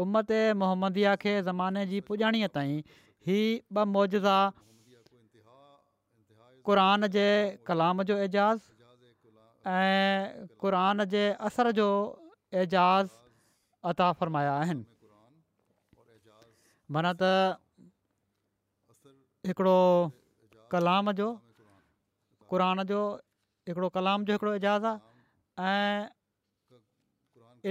[0.06, 0.32] उमत
[0.64, 2.82] मोहम्मदिया खे ज़माने जी पुॼाणीअ ताईं
[3.30, 4.36] ही ॿ मुजज़ा
[6.66, 7.28] क़ुरान जे
[7.68, 8.60] कलाम जो एजाज़
[9.68, 11.88] ऐं क़ुरान जे असर जो
[12.64, 13.10] एजाज़
[13.92, 14.84] अता फरमाया आहिनि
[16.96, 17.60] माना त
[20.76, 21.30] कलाम जो
[22.48, 23.00] क़ुरान जो
[23.68, 26.08] हिकिड़ो कलाम जो हिकिड़ो एजाज़ु आहे ऐं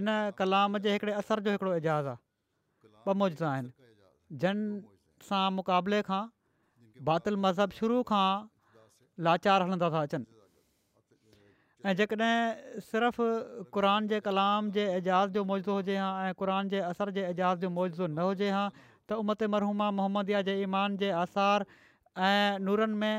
[0.03, 2.19] इन कलाम जे हिकिड़े असर जो हिकिड़ो एजाज़ आहे
[3.03, 4.57] ॿ मौजूदा आहिनि जन
[5.29, 6.23] सां मुक़ाबले खां
[7.13, 8.31] बातिल मज़हब शुरू खां
[9.21, 10.25] लाचार हलंदा था अचनि
[11.85, 13.27] ऐं जेकॾहिं सिर्फ़ु
[13.75, 17.59] क़ुर जे कलाम जे एजाज़ जो मौजो हुजे हा ऐं क़ुर जे असर जे एजाज़
[17.67, 18.63] जो मौजो न हुजे हा
[19.09, 21.67] त उमत मरहूमा मोहम्मद या जे ईमान जे आसार
[22.15, 23.17] ऐं नूरनि में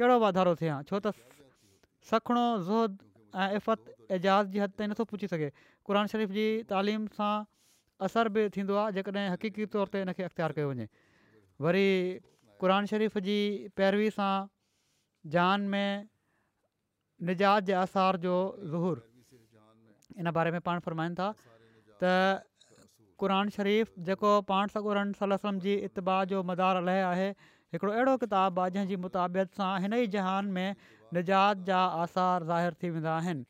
[0.00, 1.12] कहिड़ो वाधारो थिए हा छो त
[2.10, 2.96] सखणो ज़ुहद
[3.36, 5.50] ऐं इफ़त एजाज़ जी हद ताईं नथो पुछी सघे
[5.84, 7.34] क़ुर शरीफ़ जी तालीम सां
[8.08, 10.86] असर बि थींदो आहे जेकॾहिं हक़ीक़ी तौर ते हिनखे अख़्तियारु कयो वञे
[11.68, 11.86] वरी
[12.64, 13.38] क़ुर शरीफ़ जी
[13.80, 14.34] पैरवी सां
[15.34, 16.06] जान में
[17.28, 18.34] निजात जे आसार जो
[18.72, 19.02] ज़हूर
[20.24, 21.30] इन बारे में पाण फ़रमाईनि था
[22.02, 22.12] त
[23.20, 27.28] क़रान शरीफ़ जेको पाण सकूर सलम जी इतबा जो मदार अलह आहे
[27.74, 30.86] हिकिड़ो अहिड़ो किताबु आहे जंहिंजी मुताबियत सां हिन ई जहान में
[31.18, 33.44] निजात जा आसार ज़ाहिर थी वेंदा आहिनि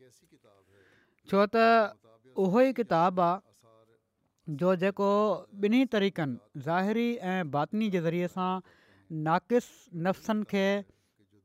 [1.32, 1.68] छो त
[2.46, 5.10] उहो ई किताब आहे जो जेको
[5.68, 8.48] ॿिन्ही तरीक़नि ज़ाहिरी ऐं बातनी जे ज़रिए सां
[9.30, 9.72] नाक़स
[10.08, 10.64] नफ़्सनि खे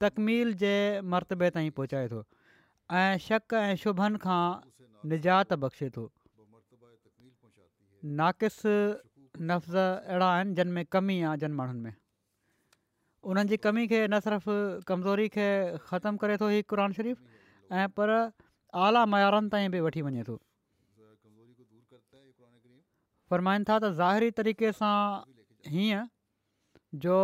[0.02, 0.74] तकमील जे
[1.14, 2.22] मरतबे ताईं पहुचाए थो
[3.02, 4.42] ऐं शक ऐं शुभनि खां
[5.14, 6.06] निजात बख़्शे थो
[8.22, 8.58] नाक़िस
[9.50, 11.94] नफ़्ज़ अहिड़ा आहिनि जिन में कमी आहे जिन माण्हुनि में
[13.32, 14.54] उन्हनि जी कमी खे न सिर्फ़ु
[14.92, 15.48] कमज़ोरी खे
[15.90, 17.20] ख़तमु करे थो ई क़ुर शरीफ़
[17.82, 18.10] ऐं पर
[18.86, 20.36] आला मयारनि ताईं बि वठी वञे थो
[23.30, 24.96] फ़रमाइनि था त ज़ाहिरी तरीक़े सां
[25.78, 26.08] हीअं
[27.06, 27.16] जो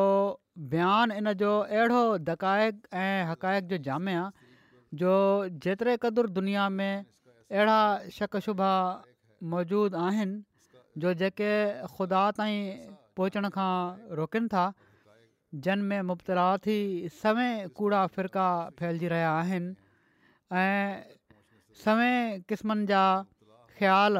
[0.57, 5.11] बयानु इन जो अहिड़ो दक़ाइक़ु ऐं हक़ाइक़ जो जामे आहे जो
[5.53, 7.05] जेतिरे क़दुरु दुनिया में
[7.53, 7.77] अहिड़ा
[8.17, 8.71] शक़ शुभा
[9.45, 10.41] मौजूदु आहिनि
[10.97, 11.51] जो जेके
[11.93, 13.71] ख़ुदा ताईं पहुचण खां
[14.17, 14.65] रोकनि था
[15.53, 16.77] जन में मुबतला थी
[17.21, 18.47] सवें कूड़ा फिरका
[18.79, 19.75] फैलिजी रहिया आहिनि
[20.57, 21.05] ऐं
[21.85, 23.03] सवें क़िस्मनि जा
[23.77, 24.17] ख़्याल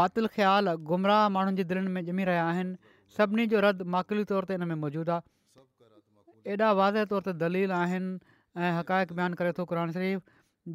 [0.00, 2.76] बातिल ख़्याल गुमराह माण्हुनि जे दिलनि में ॼमी रहिया आहिनि
[3.16, 7.70] सभिनी जो रद माकली तौर ते इन में मौजूदु आहे एॾा वाज़े तौर ते दलील
[7.74, 10.20] आहिनि ऐं हक़ाइक़नु करे थो क़ुर शरीफ़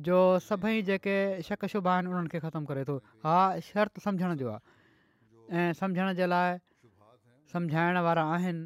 [0.08, 0.18] जो
[0.48, 1.18] सभई जेके
[1.48, 2.96] शक़ शुभ आहिनि उन्हनि खे ख़तमु करे थो
[3.28, 3.36] हा
[3.70, 7.70] शर्त सम्झण जो आहे ऐं समुझण जे लाइ
[8.16, 8.66] आहिनि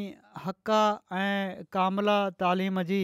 [0.45, 0.83] حقا
[1.21, 2.99] ऐं कामलल तालीम जी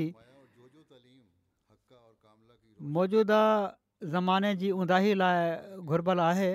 [2.97, 3.39] मौजूदा
[4.13, 6.52] ज़माने जी ऊंदाहि लाइ घुरबल आहे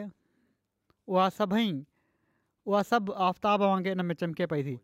[1.12, 1.68] उहा सभई
[2.73, 4.75] उहा सभु आफ़्ताब वांगुरु इन में चमके पई थी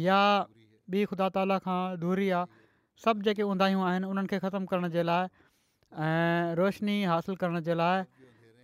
[0.07, 0.19] या
[0.93, 2.63] ॿी ख़ुदा ताला खां दूरी आहे
[3.07, 5.27] सभु जेके उंदाहियूं आहिनि उन्हनि खे ख़तमु करण जे लाइ
[5.93, 7.97] ऐं रोशनी हासिलु करण जे लाइ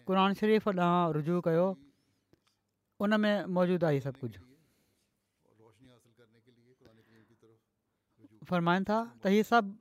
[0.06, 1.68] क़ुर शरीफ़ु ॾांहुं रुजू कयो
[3.06, 4.42] उनमें मौजूदु आहे हीउ सभु कुझु
[8.50, 9.76] फ़रमाईनि था त इहे सभु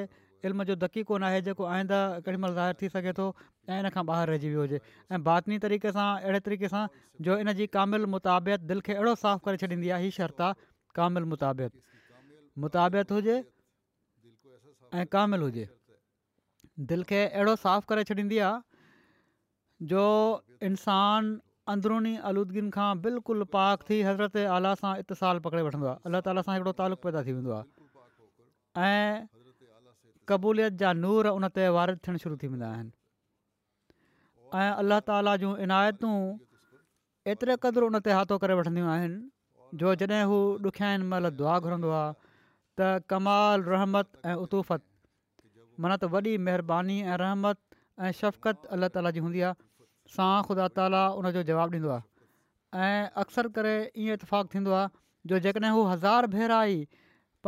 [0.49, 3.27] इल्म जो दकी कोन आहे जेको आईंदा केॾी महिल ज़ाहिर थी सघे थो
[3.69, 4.79] ऐं इन खां ॿाहिरि रहिजी वियो हुजे
[5.15, 6.83] ऐं बादनी तरीक़े सां अहिड़े तरीक़े सां
[7.29, 10.49] जो इनजी कामिल मुताबियत दिलि खे अहिड़ो साफ़ु करे छॾींदी आहे हीअ शर्ता
[10.99, 12.03] कामिल मुताबियत
[12.65, 15.65] मुताबियत हुजे ऐं कामिल हुजे
[16.93, 20.05] दिलि खे अहिड़ो साफ़ु करे छॾींदी आहे जो
[20.71, 21.31] इंसान
[21.77, 26.45] अंदरुनी आलूदगियुनि खां बिल्कुलु पाक थी हज़रत आला सां इतिसाल पकिड़े वठंदो आहे अलाह ताला
[26.49, 29.25] सां हिकिड़ो तालुक़ु पैदा थी वेंदो आहे ऐं
[30.29, 32.91] क़बूलियत जा नूर उन ते वारिद थियण शुरू थी वेंदा आहिनि
[34.63, 36.15] ऐं अलाह ताली जूं इनायतूं
[37.35, 39.21] एतिरे क़दुरु उन ते हाथो करे वठंदियूं आहिनि
[39.83, 40.39] जो जॾहिं हू
[40.71, 42.17] ॾुखियाईनि महिल दुआ घुरंदो आहे
[42.81, 44.83] त कमाल रहमत ऐं उतूफ़त
[45.85, 49.63] माना त वॾी महिरबानी ऐं रहमत ऐं शफ़क़त अलाह ताल जी हूंदी आहे
[50.19, 52.93] सां ख़ुदा ताला उन जो जवाबु ॾींदो आहे
[53.25, 54.85] अक्सर करे ईअं इतफ़ाक़ु थींदो
[55.33, 56.87] जो जेकॾहिं हज़ार भेरा ई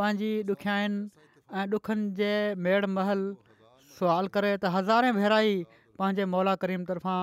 [0.01, 2.29] पंहिंजी ॾुखियाईनि ऐं ॾुखनि जे
[2.59, 3.19] मेड़ महल
[3.97, 5.53] सुवाल करे त हज़ारे भेराई
[5.99, 7.19] पंहिंजे मौला करीम तर्फ़ां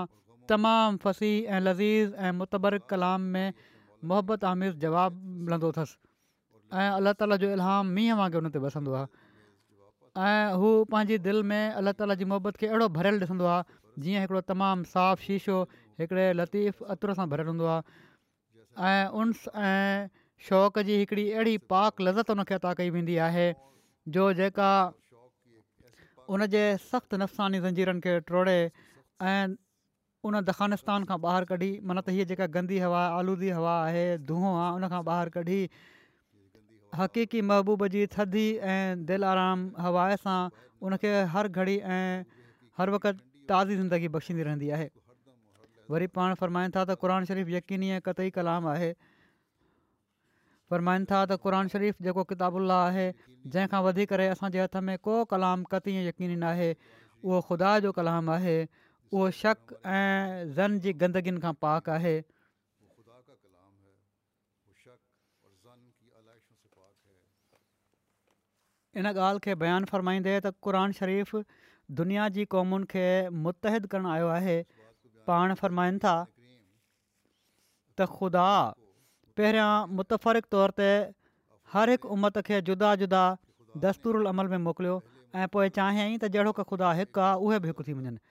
[0.48, 3.52] तमामु फ़सी ऐं लज़ीज़ ऐं मुतबर कलाम में
[4.08, 5.96] मुहबत आमिर जवाबु मिलंदो अथसि
[6.76, 11.42] ऐं अलाह ताला जो इलहाम मींहं वांगुरु उन ते वसंदो आहे ऐं हू पंहिंजी दिलि
[11.52, 15.56] में अलाह ताला जी मोहबत खे अहिड़ो भरियलु ॾिसंदो आहे जीअं हिकिड़ो तमामु साफ़ शीशो
[16.04, 20.08] हिकिड़े लतीफ़ अतुर सां भरियलु हूंदो आहे ऐं उनस ऐं
[20.48, 23.48] शौक़ु जी अहिड़ी पाक लज़त हुनखे अता कई वेंदी आहे
[24.12, 24.70] जो जेका
[26.28, 28.56] उनजे सख़्तु नुक़सानी ज़ंजीरनि खे टोड़े
[29.28, 29.56] ऐं
[30.28, 34.52] उन दखानिस्तान खां ॿाहिरि कढी माना त हीअ जेका गंदी हवा आलूदी हवा आहे धूंहों
[34.64, 35.60] आहे उन खां ॿाहिरि कढी
[37.00, 40.38] हक़ीक़ी महबूब जी थधी ऐं दिलि आराम हवा सां
[40.88, 42.44] उनखे हर घड़ी ऐं
[42.80, 44.90] हर वक़्तु ताज़ी ज़िंदगी बख़्शींदी रहंदी आहे
[45.96, 48.92] वरी पाण फ़रमाईंदा त क़रानु शरीफ़ यक़ीनी ऐं क़तई कलाम आहे
[50.70, 53.06] फ़रमाइनि था त क़रान शरीफ़ जेको किताबुल्ला आहे
[53.54, 56.68] जंहिंखां वधी करे असांजे हथ में को कलाम कत ई यकीनी न आहे
[57.24, 58.56] उहो ख़ुदा जो कलाम आहे
[59.12, 62.16] उहो शक ऐं ज़न जी गंदगीनि खां पाक आहे
[69.00, 71.36] इन ॻाल्हि खे बयानु फ़रमाईंदे त क़रान शरीफ़
[72.00, 73.06] दुनिया जी क़ौमुनि खे
[73.46, 74.56] मुतहद करणु आयो आहे
[75.32, 76.14] पाण फ़र्माइनि था
[78.00, 78.46] त ख़ुदा
[79.38, 80.88] पहिरियां मुतफ़रक़ तौर ते
[81.74, 83.22] हर हिकु उमत खे जुदा जुदा
[83.84, 84.98] दस्तूर अमल में मोकिलियो
[85.40, 88.22] ऐं पोइ चाहियई त जहिड़ो ख़ुदा हिकु आहे उहे बि हिकु थी वञनि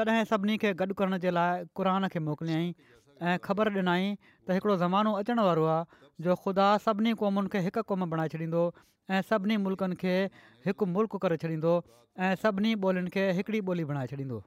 [0.00, 4.76] तॾहिं सभिनी खे गॾु करण जे लाइ क़ुरान खे मोकिलियई ऐं ख़बर ॾिनई त हिकिड़ो
[4.82, 8.64] ज़मानो अचण वारो आहे जो ख़ुदा सभिनी क़ौमुनि खे हिक क़ौम बणाए छॾींदो
[9.14, 10.16] ऐं सभिनी मुल्कनि खे
[10.68, 11.76] हिकु मुल्क करे छॾींदो
[12.26, 14.42] ऐं सभिनी ॿोलियुनि खे हिकिड़ी ॿोली बणाए छॾींदो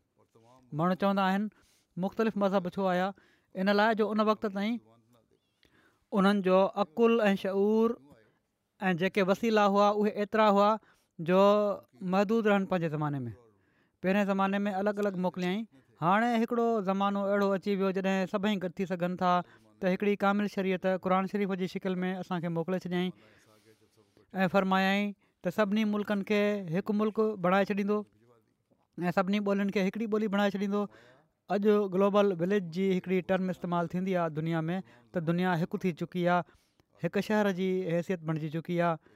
[0.80, 3.12] माण्हू चवंदा आहिनि मुख़्तलिफ़ मज़हब छो आया
[3.64, 4.78] इन लाइ जो उन वक़्त ताईं
[6.20, 7.98] उन्हनि जो अक़ुलु ऐं शूर
[8.84, 10.68] ऐं जेके वसीला हुआ उहे एतिरा हुआ
[11.30, 11.40] जो
[12.12, 13.34] महदूद रहनि पंहिंजे ज़माने में
[14.04, 15.60] पहिरें ज़माने में अलॻि अलॻि मोकिलियई
[16.02, 19.32] हाणे हिकिड़ो ज़मानो अहिड़ो अची वियो जॾहिं सभई गॾु थी सघनि था
[19.82, 25.00] त हिकिड़ी कामिल शरीयत क़ुर शरीफ़ जी शिकिल में असांखे मोकिले छॾियई ऐं फ़र्मायाई
[25.46, 26.42] त सभिनी मुल्कनि खे
[26.78, 27.98] हिकु मुल्क बणाए छॾींदो
[29.06, 30.82] ऐं सभिनी ॿोलियुनि खे हिकिड़ी ॿोली बणाए छॾींदो
[31.54, 34.78] अॼु ग्लोबल विलेज जी हिकिड़ी टर्न इस्तेमालु थींदी आहे दुनिया में
[35.14, 36.56] त दुनिया हिकु थी चुकी आहे
[37.04, 39.12] हिकु शहर जी हैसियत बणिजी चुकी आहे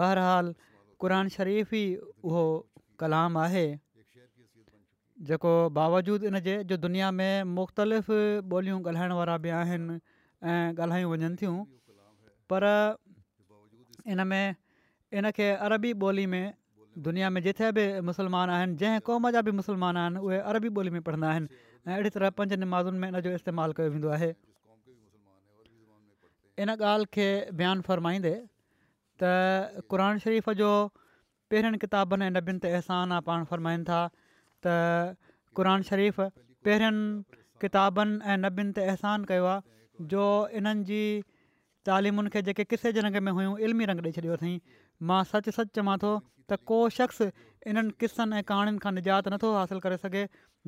[0.00, 0.52] बहरहालु
[1.04, 1.86] क़र शरीफ़ु ई
[2.30, 2.42] उहो
[3.04, 3.64] कलाम आहे
[5.30, 8.12] जेको बावजूद इनजे दुनिया में मुख़्तलिफ़
[8.58, 9.96] ॿोलियूं ॻाल्हाइण वारा बि आहिनि
[10.52, 11.58] ऐं ॻाल्हायूं वञनि थियूं
[12.52, 12.68] पर
[14.16, 14.44] इन में
[15.18, 15.32] इन
[15.68, 16.44] अरबी ॿोली में
[16.98, 20.90] दुनिया में जिथे बि مسلمان आहिनि जंहिं क़ौम जा बि मुस्लमान आहिनि उहे अरबी ॿोली
[20.90, 21.46] में पढ़ंदा आहिनि
[21.88, 24.28] ऐं अहिड़ी तरह पंज नमाज़ुनि में इन जो इस्तेमालु कयो वेंदो आहे
[26.64, 27.28] इन ॻाल्हि खे
[27.60, 28.34] बयानु फ़रमाईंदे
[29.22, 30.70] त क़रान शरीफ़ जो
[31.50, 35.16] पहिरियनि किताबनि ऐं नबियुनि ते अहसान आहे पाण फ़रमाईनि था त
[35.60, 39.56] क़रान शरीफ़ पहिरियनि किताबनि ऐं नबियुनि ते अहसान कयो
[40.12, 40.24] जो
[40.60, 41.02] इन्हनि जी
[41.88, 44.58] तालिमुनि खे जेके किसे जे रंग में हुयूं इल्मी ॾेई
[45.10, 46.08] मां सच सचु चवां थो
[46.50, 47.20] त को शख़्स
[47.70, 50.22] इन्हनि क़िसनि ऐं कहाणियुनि खां निजात नथो हासिलु करे सघे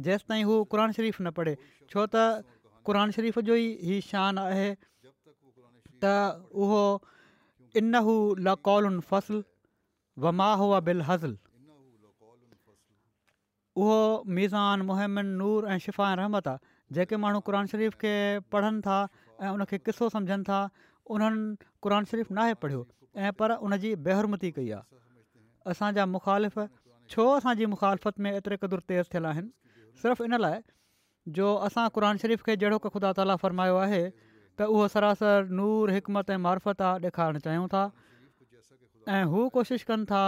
[0.07, 1.53] जेसि ताईं हू क़ुर शरीफ़ न पढ़े
[1.93, 2.25] छो त
[2.91, 4.67] क़रान शरीफ़ जो ई शान आहे
[5.09, 6.15] त
[6.65, 6.83] उहो
[7.83, 8.15] इनहू
[8.49, 9.39] ला कौलुनि फ़सल
[10.27, 11.37] वमा हुआ बिलहज़ल
[13.85, 14.01] उहो
[14.39, 18.15] मीज़ान मुहिमन नूर ऐं शिफ़ा रहमत आहे जेके माण्हू क़ुर शरीफ़ खे
[18.57, 18.99] पढ़नि था
[19.43, 20.61] ऐं उनखे क़िसो सम्झनि था
[21.15, 22.83] उन्हनि क़रान शरीफ़ु नाहे पढ़ियो
[23.17, 24.99] ऐं पर उन बेहरमती कई आहे
[25.71, 26.59] असांजा मुखालिफ़
[27.11, 29.51] छो असांजी मुखालफ़त में एतिरे क़दुरु तेज़ थियल आहिनि
[30.03, 30.59] सिर्फ़ु इन लाइ
[31.39, 34.03] जो असां क़रान शरीफ़ खे जहिड़ो को ख़ुदा ताला फ़रमायो आहे
[34.61, 37.83] त उहो सरासर नूर हिकमत ऐं मार्फत आहे ॾेखारणु चाहियूं था
[39.17, 40.23] ऐं हू कोशिशि कनि था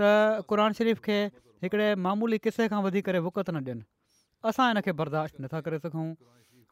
[0.00, 1.18] त क़रान शरीफ़ खे
[1.66, 3.84] हिकिड़े मामूली किसे खां वधी करे वुकत न ॾियनि
[4.50, 6.06] असां इनखे बर्दाश्त नथा करे सघूं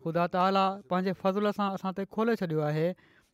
[0.04, 2.88] ख़ुदा ताला पंहिंजे फ़ज़ुल सां असां ते खोले छॾियो आहे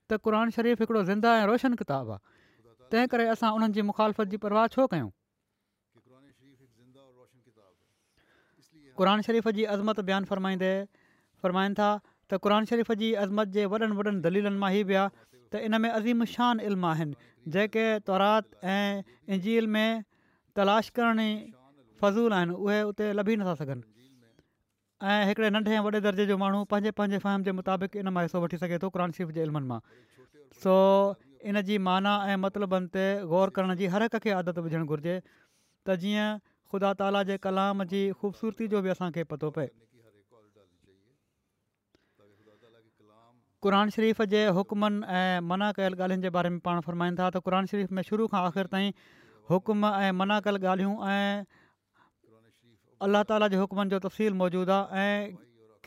[0.08, 4.28] त क़रान शरीफ़ हिकिड़ो ज़िंदा ऐं रोशन किताबु आहे तंहिं करे असां उन्हनि जी मुखालफ़त
[4.34, 5.10] जी परवाह छो कयूं
[9.00, 10.72] क़रान शरीफ़ जी अज़मत बयानु फ़र्माईंदे
[11.44, 15.12] फ़र्माइनि था त क़ान शरीफ़ जी अज़मत जे वॾनि वॾनि दलीलनि मां ई बि आहे
[15.52, 17.28] त इन में अज़ीम शान इल्म आहिनि
[17.58, 18.86] जेके तौरात ऐं
[19.36, 20.02] इंजील में
[20.62, 21.30] तलाश करण जी
[22.02, 23.84] फ़ज़ूल आहिनि उहे उते लभी नथा सघनि
[25.02, 28.22] ऐं हिकिड़े नंढे ऐं वॾे दर्जे जो माण्हू पंहिंजे पंहिंजे फ़हम जे मुताबिक़ इन मां
[28.22, 29.78] हिसो वठी सघे थो शरीफ़ जे इल्मनि मां
[30.62, 30.72] सो
[31.46, 35.14] इन जी माना ऐं मतिलबनि ते ग़ौर करण जी हर हिक खे आदत विझणु घुरिजे
[35.22, 36.40] त जीअं
[36.72, 39.68] ख़ुदा ताला जे कलाम जी ख़ूबसूरती जो बि असांखे पतो पए
[43.66, 47.94] क़रानुन शरीफ़ जे हुकमनि ऐं मना कयल ॻाल्हियुनि जे बारे में पाण फ़र्माईनि त शरीफ़
[48.00, 48.92] में शुरू खां आख़िर ताईं
[49.54, 51.57] हुकुम ऐं मना कयल ॻाल्हियूं ऐं
[53.06, 55.34] अलाह ताला जे हुकमनि जो तफ़सील मौजूदु आहे ऐं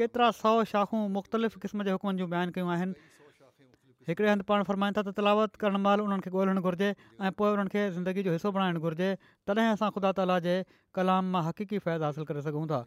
[0.02, 2.94] केतिरा सौ शाखूं मुख़्तलिफ़ क़िस्म जे हुकमनि जूं बयानु कयूं आहिनि
[4.10, 7.50] हिकिड़े हंधि पाण फ़रमाईनि था त तिलावत करणु महिल उन्हनि खे ॻोल्हणु घुरिजे ऐं पोइ
[7.58, 9.10] उन्हनि खे ज़िंदगी जो हिसो बणाइणु घुरिजे
[9.48, 10.56] तॾहिं असां ख़ुदा ताला जे
[11.00, 12.80] कलाम मां हक़ीक़ी फ़ाइदो हासिलु करे सघूं था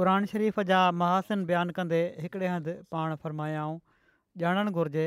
[0.00, 3.76] क़रान शरीफ़ जा महासिन बयानु कंदे हिकिड़े हंधि पाण फ़रमायाऊं
[4.46, 5.06] ॼाणणु घुरिजे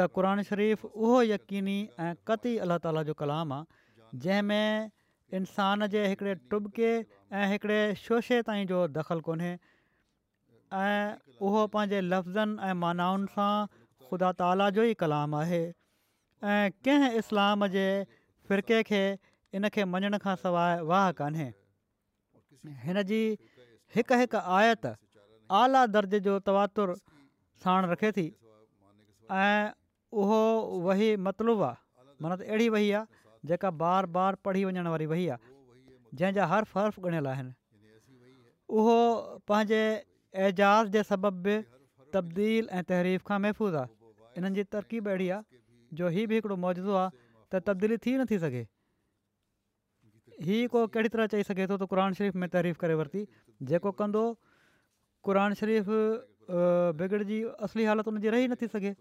[0.00, 1.78] त क़रान शरीफ़ उहो यकीनी
[2.08, 4.90] ऐं कती अला ताला जो कलाम आहे जंहिंमें
[5.38, 6.88] इंसान जे हिकिड़े टुबके
[7.40, 9.52] ऐं हिकिड़े शोशे ताईं जो दख़ल कोन्हे
[10.80, 11.04] ऐं
[11.48, 13.52] उहो पंहिंजे लफ़्ज़नि ऐं मानाउनि सां
[14.08, 15.62] ख़ुदा ताला जो ई कलाम आहे
[16.56, 17.84] ऐं कंहिं इस्लाम जे
[18.48, 19.00] फ़िरके खे
[19.60, 21.48] इनखे मञण खां सवाइ वाह कान्हे
[22.84, 23.22] हिन जी
[23.96, 24.86] हिकु आयत
[25.62, 26.94] आला दर्जे जो तवातुर
[27.64, 28.28] साण रखे थी
[29.40, 29.72] ऐं
[30.22, 30.44] उहो
[30.88, 35.26] वही मतलबु आहे मना त अहिड़ी वही आहे जेका बार बार पढ़ी वञण वारी वई
[35.34, 35.52] आहे
[36.20, 37.52] जंहिंजा हर फ़र्फ़ ॻणियल आहिनि
[38.80, 38.96] उहो
[39.50, 39.80] पंहिंजे
[40.48, 41.56] एजाज़ जे सबबि
[42.18, 45.62] तब्दील ऐं तहरीफ़ खां महफ़ूज़ आहे इन्हनि जी तरक़ीब अहिड़ी आहे
[46.00, 47.10] जो हीउ बि हिकिड़ो मौजू आहे
[47.54, 48.64] त तबदीली थी नथी सघे
[50.44, 53.20] طرح को कहिड़ी तरह चई सघे थो त क़रान शरीफ़ में तहरीफ़ करे वरिती
[53.72, 54.22] जेको कंदो
[55.28, 55.90] क़र शरीफ़
[57.02, 58.92] बिगड़जी असली हालत उनजी रही नथी सघे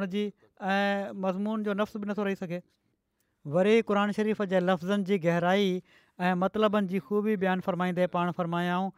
[0.00, 2.60] उनजी ऐं मज़मून जो नफ़्स बि नथो रही सघे
[3.54, 5.66] वरी क़ुर शरीफ़ जे लफ़्ज़नि जी गहराई
[6.20, 8.88] ऐं मतिलबनि जी ख़ूबी बयानु फ़रमाईंदे पाण फ़रमायाऊं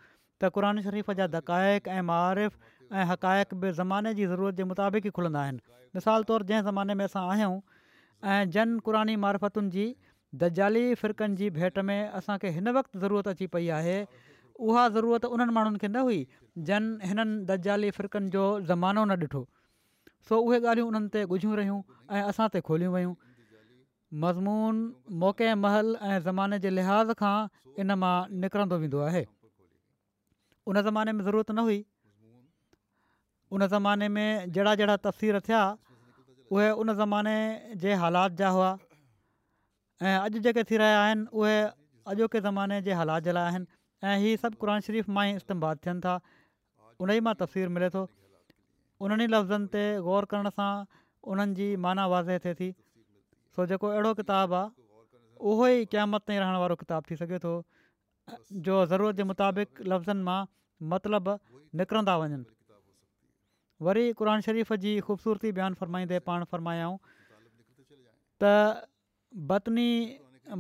[0.43, 2.57] त क़रान शरीफ़ जा दक़ाइक़ु ऐं मआरिफ़
[2.97, 5.61] ऐं हक़ाइक़ ज़माने जी ज़रूरत जे मुताबिक़ ई खुलंदा आहिनि
[5.97, 7.61] मिसाल तौरु जंहिं ज़माने में असां आहियूं
[8.31, 9.87] ऐं जन क़ुरानी मारफतुनि जी
[10.45, 14.01] दजाली फ़िरक़नि जी भेट में असांखे हिन वक़्तु ज़रूरत अची पई आहे
[14.71, 16.21] उहा ज़रूरत उन्हनि माण्हुनि खे न हुई
[16.73, 19.43] जन हिननि दजाली फ़िरक़नि जो ज़मानो न ॾिठो
[20.29, 21.81] सो उहे ॻाल्हियूं उन्हनि ते ॻुझियूं रहियूं
[22.11, 23.13] ऐं असां ते खोलियूं वयूं
[24.15, 24.77] मज़मून
[25.23, 27.47] मौक़े महल ऐं ज़माने जे लिहाज़ खां
[27.83, 29.25] इन मां निकिरंदो वेंदो आहे
[30.67, 31.85] उन ज़माने में ज़रूरत न हुई
[33.53, 35.61] उन ज़माने में जहिड़ा जहिड़ा तस्वीर थिया
[36.49, 37.37] उहे उन ज़माने
[37.85, 38.71] जे हालात जा हुआ
[40.03, 41.53] ऐं अॼु जेके थी रहिया आहिनि उहे
[42.09, 43.67] अॼोके ज़माने जे हालात जे लाइ आहिनि
[44.09, 46.19] ऐं इहे सभु क़ुर शरीफ़ मां ई इस्तमात थियनि था
[46.97, 50.71] उन ई मां तफ़्सीरु मिले थो उन्हनि ई लफ़्ज़नि ग़ौर करण सां
[51.33, 52.75] उन्हनि माना वाज़े थिए थी
[53.59, 54.67] सो जेको अहिड़ो किताबु आहे
[55.53, 57.53] उहो ई क़यामत ताईं रहण वारो किताबु थी सघे थो
[58.67, 60.41] जो ज़रूरत जे मुताबिक़ लफ़्ज़नि मां
[60.93, 61.35] मतिलबु
[61.81, 62.39] निकिरंदा वञनि
[63.89, 66.95] वरी क़रान शरीफ़ जी ख़ूबसूरती बयानु फ़रमाईंदे पाण फ़रमायाऊं
[68.45, 68.53] त
[69.51, 69.89] बतनी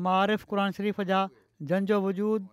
[0.08, 1.20] मारिफ़ क़ुर शरीफ़ जा
[1.70, 2.50] जंहिंजो वजूदु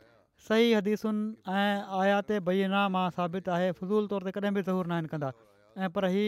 [0.52, 5.10] सही हदीसुनि ऐं आयात बयना मां साबित आहे फ़ज़ूल तौर ते कॾहिं बि ज़रूरु नाहिनि
[5.16, 5.34] कंदा
[5.86, 6.26] ऐं पर ही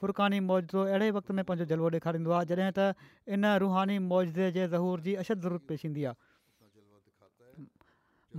[0.00, 4.66] फुरक़ानी मौजो अहिड़े वक़्त में पंहिंजो जलबो ॾेखारींदो आहे जॾहिं त इन रुहानी मौजे जे
[4.74, 6.28] ज़हूर जी अशद ज़रूरत पेश ईंदी आहे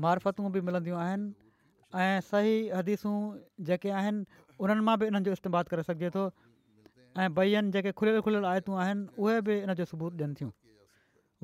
[0.06, 3.14] मारफतू बि मिलंदियूं आहिनि सही हदीसूं
[3.70, 6.26] जेके आहिनि उन्हनि मां बि इन्हनि जो इस्तेमालु करे सघिजे थो
[7.22, 10.52] ऐं भईयनि जेके खुलियल खुलियलु आयतूं आहिनि उहे बि इन जो सबूत ॾियनि थियूं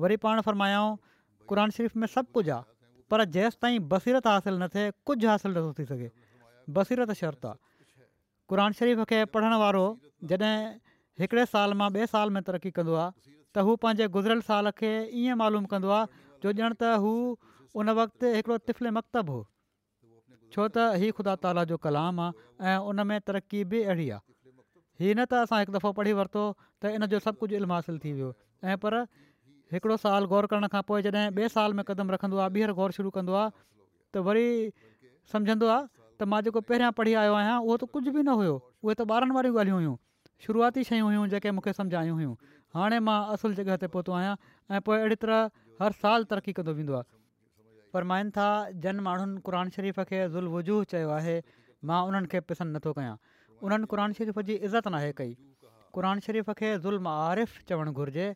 [0.06, 0.90] वरी पाण फरमायूं
[1.52, 2.68] क़ुर शरीफ़ में सभु कुझु आहे
[3.12, 6.10] पर जेसि ताईं बसीरत हासिलु न थिए कुझु हासिलु नथो थी सघे
[6.80, 7.66] बसीरत शर्त आहे
[8.48, 9.84] क़ुर शरीफ़ खे पढ़ण वारो
[10.28, 10.56] जॾहिं
[11.20, 14.92] हिकिड़े साल मां ॿिए साल में तरक़ी कंदो आहे त हू पंहिंजे गुज़िरियल साल खे
[15.20, 16.08] ईअं मालूम कंदो आहे
[16.44, 17.12] जो ॼणु त हू
[17.80, 19.40] उन वक़्तु हिकिड़ो तिफ़िल मकतबु हो
[20.52, 24.26] छो त हीअ ख़ुदा ताला जो कलाम आहे ऐं उन में तरक़ी बि अहिड़ी आहे
[25.02, 28.02] हीअ न त असां हिकु दफ़ो पढ़ी वरितो त इन जो सभु कुझु इल्मु हासिलु
[28.06, 28.30] थी वियो
[28.72, 28.98] ऐं पर
[29.76, 32.96] हिकिड़ो साल ग़ौर करण खां पोइ जॾहिं ॿिए साल में क़दमु रखंदो आहे ॿीहर गौर
[33.00, 33.54] शुरू कंदो आहे
[34.14, 34.46] त वरी
[35.34, 35.72] सम्झंदो
[36.18, 39.04] त मां जेको पहिरियां पढ़ी आयो आहियां उहो त कुझु बि न हुयो उहे त
[39.16, 39.96] ॿारनि वारियूं ॻाल्हियूं हुयूं
[40.46, 42.32] शुरूआती शयूं हुयूं जेके मूंखे सम्झायूं हुयूं
[42.78, 44.34] हाणे मां असुलु जॻह ते पहुतो आहियां
[44.78, 45.50] ऐं पोइ अहिड़ी तरह
[45.82, 48.46] हर साल तरक़ी कंदो वेंदो आहे था
[48.86, 51.36] जन माण्हुनि क़रान शरीफ़ खे ज़ुल वज़ूह चयो आहे
[51.92, 53.14] मां उन्हनि खे पसंदि नथो कयां
[53.68, 55.36] उन्हनि शरीफ़ जी इज़त नाहे कई
[55.98, 56.72] क़ुर शरीफ़ खे
[57.08, 58.26] मारिफ़ चवणु घुरिजे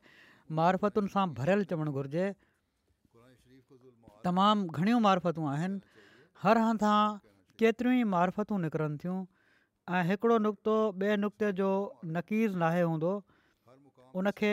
[0.60, 2.30] मारफतुनि सां भरियलु चवणु घुरिजे
[4.28, 6.02] तमामु घणियूं मारफतूं आहिनि
[6.46, 6.96] हर हंधा
[7.60, 9.16] केतिरियूं ई मारफतूं निकिरनि थियूं
[9.96, 11.68] ऐं हिकिड़ो नुक़्तो ॿिए नुक़्ते जो
[12.16, 13.10] नकीज़ नाहे हूंदो
[14.22, 14.52] उनखे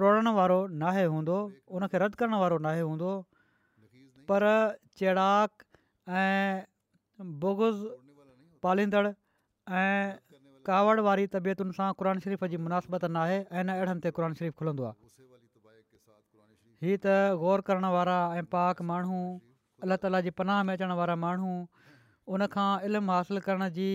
[0.00, 1.36] टोड़णु वारो नाहे हूंदो
[1.80, 3.10] उनखे रद्द करणु वारो नाहे हूंदो
[4.30, 4.46] पर
[5.00, 5.64] चेड़ाक
[6.22, 6.64] ऐं
[7.44, 7.80] बुगुज़
[8.66, 10.18] पालींदड़ ऐं
[10.70, 14.58] कावड़ वारी तबियतुनि सां क़ुर शरीफ़ जी मुनासिबत नाहे ऐं हिन अहिड़नि ते क़ुर शरीफ़ु
[14.62, 15.10] खुलंदो आहे
[16.84, 19.18] हीअ त ग़ौरु करण वारा ऐं पाक माण्हू
[19.86, 21.52] अलाह ताला जी पनाह में अचणु वारा माण्हू
[22.34, 23.88] उनखां इल्मु हासिलु करण जी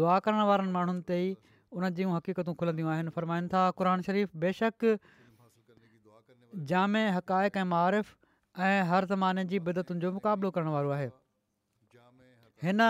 [0.00, 1.32] दुआ करण वारनि माण्हुनि ते ई
[1.78, 4.86] उन जूं हक़ीक़तूं खुलंदियूं आहिनि फरमाइनि था क़ुर शरीफ़ बेशक
[6.72, 8.08] जाम हक़ाइक़ ऐं मुआफ़
[8.68, 11.10] ऐं हर ज़माने जी बिदतुनि जो मुक़ाबिलो करण वारो आहे
[12.68, 12.80] हिन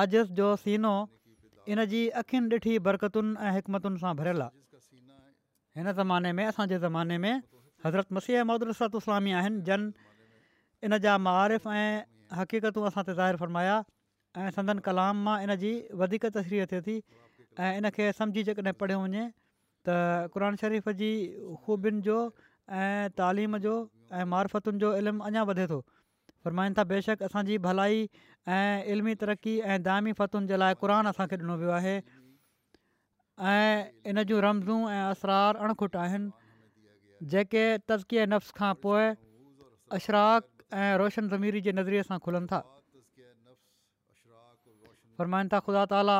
[0.00, 0.92] आजिस जो सीनो
[1.74, 4.82] इन जी अखियुनि ॾिठी बरक़तुनि ऐं हिकमतुनि सां भरियलु आहे
[5.80, 7.34] हिन ज़माने में असांजे ज़माने में
[7.86, 9.88] हज़रत मसीह महदूल रसतु इस्लामी आहिनि जन
[10.88, 11.88] इन जा मुआफ़ ऐं
[12.34, 13.76] हक़ीक़तूं असां ते ज़ाहिर फ़रमाया
[14.44, 15.72] ऐं संदन कलाम मां इन जी
[16.02, 16.96] वधीक तस्रीर थिए थी
[17.66, 19.24] ऐं इन खे सम्झी जेकॾहिं पढ़ियो वञे
[19.88, 19.98] त
[20.36, 21.10] क़रन शरीफ़ जी
[21.62, 22.18] ख़ूबियुनि जो
[22.82, 23.74] ऐं तालीम जो
[24.12, 25.78] ऐं मारफतुनि जो इल्मु अञा वधे थो
[26.44, 31.38] फ़रमाइनि था बेशक असांजी भलाई ऐं इल्मी तरक़ी ऐं दामी फ़तुनि जे लाइ क़रानु असांखे
[31.44, 31.94] ॾिनो वियो आहे
[33.52, 39.04] ऐं इन जूं रमज़ू ऐं असरार अणखुट आहिनि जेके तज़की नफ़्स खां पोइ
[39.98, 42.58] अशराक ऐं रोशन ज़मीरी जे नज़रिए सां खुलनि था
[45.14, 46.16] फ़रमाइनि था ख़ुदा ताला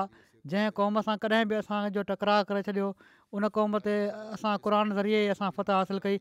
[0.46, 2.88] जंहिं क़ौम सां कॾहिं बि असांजो टकराउ करे छॾियो
[3.34, 3.94] उन क़ौम ते
[4.38, 6.16] असां क़रान ज़रिए असां फ़तह हासिलु कई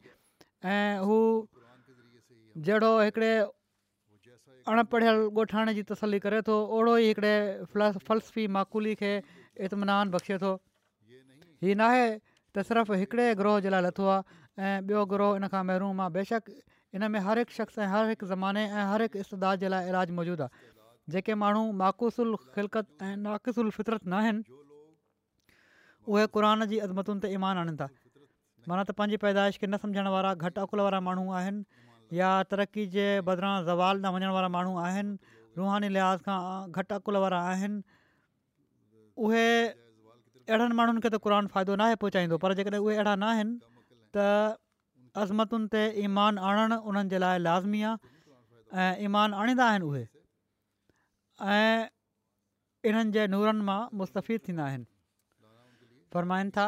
[0.65, 1.17] ऐं हू
[2.57, 3.31] जहिड़ो हिकिड़े
[4.73, 9.13] अनपढ़ियल ॻोठाणे जी तसली करे थो ओड़ो ई हिकिड़े फलसफी माक़ूली खे
[9.69, 10.51] इतमिनान बख़्शे थो
[11.65, 14.23] हीउ नाहे त सिर्फ़ु हिकिड़े ग्रोह जे लाइ लथो आहे
[14.65, 16.55] ऐं ॿियो ग्रोह इन खां महिरूम बेशक
[16.95, 19.83] इन में हर हिकु शख़्स ऐं हर हिकु ज़माने ऐं हर हिकु इस्ताद जे लाइ
[19.91, 24.43] इलाजु मौजूदु आहे जेके माण्हू माक़ुसुल ख़िलकत ऐं नाक़ुसु अल फितरत न आहिनि
[26.15, 27.87] उहे क़रान जी अदमतुनि ते ईमान आणींदा
[28.71, 32.83] माना त पंहिंजी पैदाइश खे न सम्झण वारा घटि अकुल वारा माण्हू आहिनि या तरक़ी
[32.97, 36.41] जे बदिरां ज़वाल न मञण वारा माण्हू आहिनि रूहानी लिहाज़ खां
[36.79, 37.85] घटि अकुल वारा आहिनि
[39.27, 39.47] उहे
[40.49, 44.53] अहिड़नि माण्हुनि खे त क़रान फ़ाइदो नाहे पहुचाईंदो पर जेकॾहिं उहे अहिड़ा न आहिनि
[45.23, 47.95] अज़मतुनि ते ईमान आणणु उन्हनि जे लाइ लाज़मी आहे
[48.83, 50.03] ऐं ईमान आणींदा आहिनि उहे
[51.53, 51.85] ऐं
[52.89, 54.85] इन्हनि जे नूरनि मां मुस्तफीद थींदा आहिनि
[56.13, 56.67] फ़रमाइनि था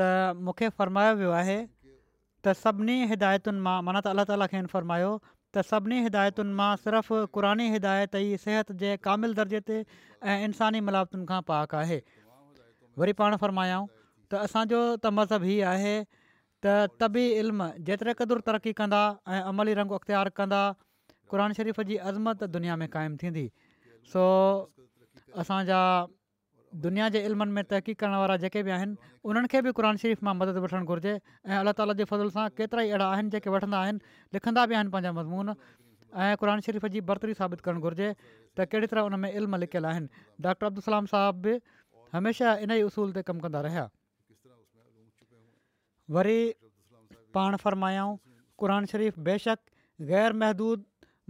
[0.00, 0.06] त
[0.46, 1.58] मूंखे फ़रमायो वियो आहे
[2.44, 5.10] त सभिनी हिदायतुनि मां माना त अल्ला ताला खे फ़र्मायो
[5.54, 9.82] त सभिनी हिदायतुनि मां सिर्फ़ु हिदायत ई सिहत जे क़ामिल दर्जे ते
[10.30, 11.98] ऐं इंसानी मिलावतुनि खां पाक आहे
[13.02, 16.12] वरी पाण फ़र्मायूं त असांजो त मज़हबु
[16.64, 18.98] त तबी इल्म जेतिरे क़दुरु तरक़ी कंदा
[19.36, 20.58] ऐं अमली रंग अख़्तियारु कंदा
[21.32, 23.42] क़ुर शरीफ़ जी अज़मत दुनिया में क़ाइमु थींदी
[24.12, 24.22] सो
[25.42, 25.78] असांजा
[26.84, 28.94] दुनिया जे इल्मनि में तहक़ी करण वारा जेके बि आहिनि
[29.30, 31.14] उन्हनि खे बि क़ुन शरीफ़ मां मदद वठणु घुरिजे
[31.50, 34.74] ऐं अलाह ताला जी फज़ुल सां केतिरा ई अहिड़ा आहिनि जेके वठंदा आहिनि लिखंदा बि
[34.78, 38.08] आहिनि पंहिंजा मज़मून ऐं क़ुर शरीफ़ जी बरतरी साबित करणु घुरिजे
[38.56, 41.56] त कहिड़ी तरह उन में इल्मु लिखियलु आहिनि डॉक्टर अब्दुल सलाम साहब बि
[42.16, 43.86] हमेशह इन ई उसूल ते कमु कंदा रहिया
[46.10, 46.54] वरी
[47.34, 48.16] पाण फ़रमायाऊं
[48.60, 49.58] क़ुर शरीफ़ बेशक
[50.10, 50.82] ग़ैरमहदूद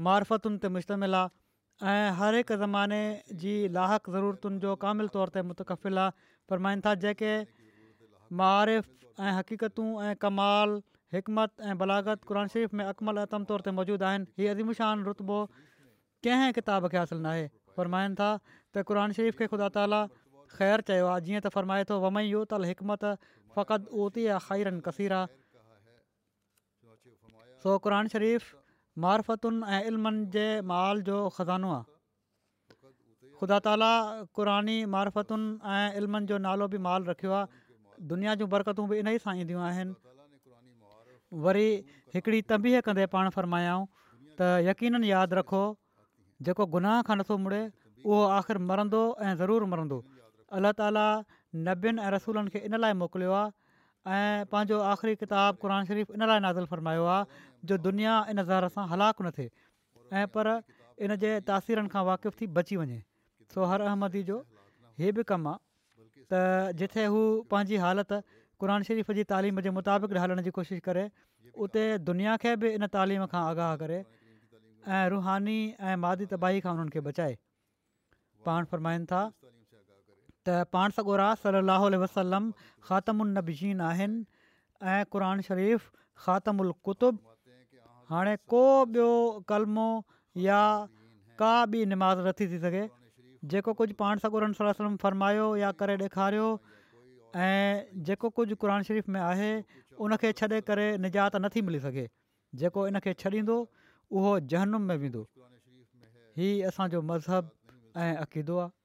[0.07, 3.01] मारफतुनि ते मुश्तमिल आहे ऐं हरहिक ज़माने
[3.43, 6.11] जी लाहक ज़रूरतुनि जो कामिल तौर ते मुतकफ़िल आहे
[6.51, 7.33] फरमाइनि था जेके
[8.41, 8.89] मुआफ़
[9.21, 10.81] ऐं हक़ीक़तूं ऐं कमाल
[11.17, 15.39] हिकमत ऐं बलागत क़र शरीफ़ में अकमल आतम तौर ते मौजूदु आहिनि हीअ अदिमिशानु रुतबो
[16.29, 20.01] कंहिं किताब खे हासिलु न फ़रमाइनि था त क़रनि शरीफ़ खे ख़ुदा ताली
[20.57, 24.45] ख़ैरु चयो आहे जीअं त फ़रमाए थो वमई यूतल हिकमत फ़क़ति उहो त ई आहे
[24.49, 25.39] ख़ैरनि कसीर आहे
[27.63, 28.49] सो क़ुर शरीफ़ु
[28.95, 31.85] جو ऐं इल्मनि जे माल जो ख़ज़ानो आहे
[33.41, 33.93] ख़ुदा ताली
[34.37, 34.41] क़
[34.95, 37.33] मारफ़तुनि ऐं इल्मनि जो नालो बि माल रखियो
[38.13, 39.93] दुनिया जूं बरक़तूं बि इन ई सां ईंदियूं आहिनि
[41.45, 41.69] वरी
[42.15, 43.85] हिकिड़ी तंबीअ कंदे पाण फ़रमायाऊं
[44.39, 45.63] त यक़ीननि यादि रखो
[50.59, 51.05] अलाह ताला
[51.69, 53.51] नबियुनि ऐं रसूलनि खे इन लाइ मोकिलियो आहे
[54.17, 57.25] ऐं पंहिंजो आख़िरी किताबु क़ुन शरीफ़ इन लाइ नाज़िल फ़रमायो आहे
[57.71, 59.51] जो दुनिया इन ज़हर सां हलाकु न थिए
[60.21, 60.53] ऐं पर
[61.07, 62.99] इन जे तासीरनि खां वाक़िफ़ु थी बची वञे
[63.55, 64.39] सो हर अहमदी जो
[65.05, 66.41] हीअ बि कमु आहे त
[66.83, 67.21] जिथे हू
[67.53, 68.19] पंहिंजी हालति
[68.65, 71.07] क़रानु शरीफ़ जी तालीम जे मुताबिक़ हलण जी कोशिशि करे
[71.67, 76.73] उते दुनिया खे बि इन तालीम खां आगाह करे ऐं रूहानी ऐं मादी तबाही खां
[76.79, 77.35] उन्हनि बचाए
[78.47, 79.23] पाण फ़रमाइनि था
[80.47, 82.47] त पाण सगोरा सली लाह वसलम
[82.89, 84.47] ख़ातमु उनबीन आहिनि
[84.93, 85.87] ऐं क़रान शरीफ़
[86.27, 87.21] ख़ातमु कुतुब
[88.15, 88.63] हाणे को
[88.95, 89.87] ॿियो कलमो
[90.47, 90.63] या
[91.43, 92.83] का बि निमाज़ नथी थी सघे
[93.53, 96.49] जेको कुझु पाण सॻोरम फरमायो या करे ॾेखारियो
[97.47, 99.53] ऐं जेको कुझु क़ुर शरीफ़ में आहे
[100.07, 102.07] उनखे छॾे करे निजात नथी मिली सघे
[102.65, 103.57] जेको इनखे छॾींदो
[104.19, 107.51] उहो जहनुम में वेंदो इहा असांजो मज़हब
[108.03, 108.81] ऐं अक़ीदो आहे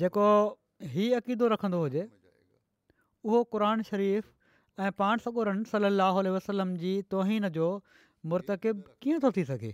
[0.00, 0.26] जेको
[0.94, 7.66] ही अक़ीदो रखंदो हुजे उहो क़ुर शरीफ़ ऐं पाण सकुरन सली वसलम जी तोहीन जो
[8.32, 9.70] मुर्तकिब कीअं थो थी सघे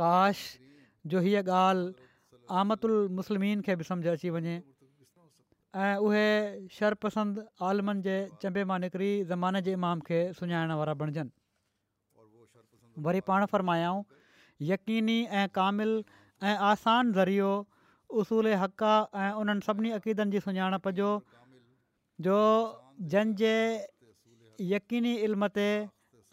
[0.00, 0.44] काश
[1.14, 2.06] जो हीअ ॻाल्हि
[2.60, 6.22] आमदुतल मुस्लमिन खे बि समुझ अची वञे ऐं उहे
[6.78, 8.14] शरपसंदि आलमनि जे
[8.44, 14.00] चंबे मां निकिरी ज़माने जे इमाम खे सुञाणण वारा बणिजनि वरी पाण फरमायाऊं
[14.72, 15.92] यक़ीनी ऐं कामिल
[16.48, 17.52] ऐं आसान ज़रियो
[18.18, 22.42] उसूल हक़ आहे ऐं उन्हनि सभिनी अक़ीदनि जी सुञाणप जो
[23.14, 23.54] जंहिंजे
[24.74, 25.66] यक़ीनी इल्म ते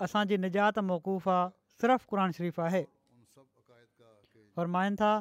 [0.08, 1.50] असांजी निजात मौक़ूफ़ आहे
[1.82, 2.82] सिर्फ़ु क़ुर शरीफ़ आहे
[4.58, 5.12] फ़रमाइनि था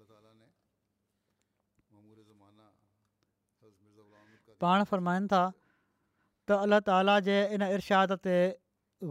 [4.65, 8.35] पाण फ़रमाइनि था त अल्लाह ताला जे इन इर्शाद ते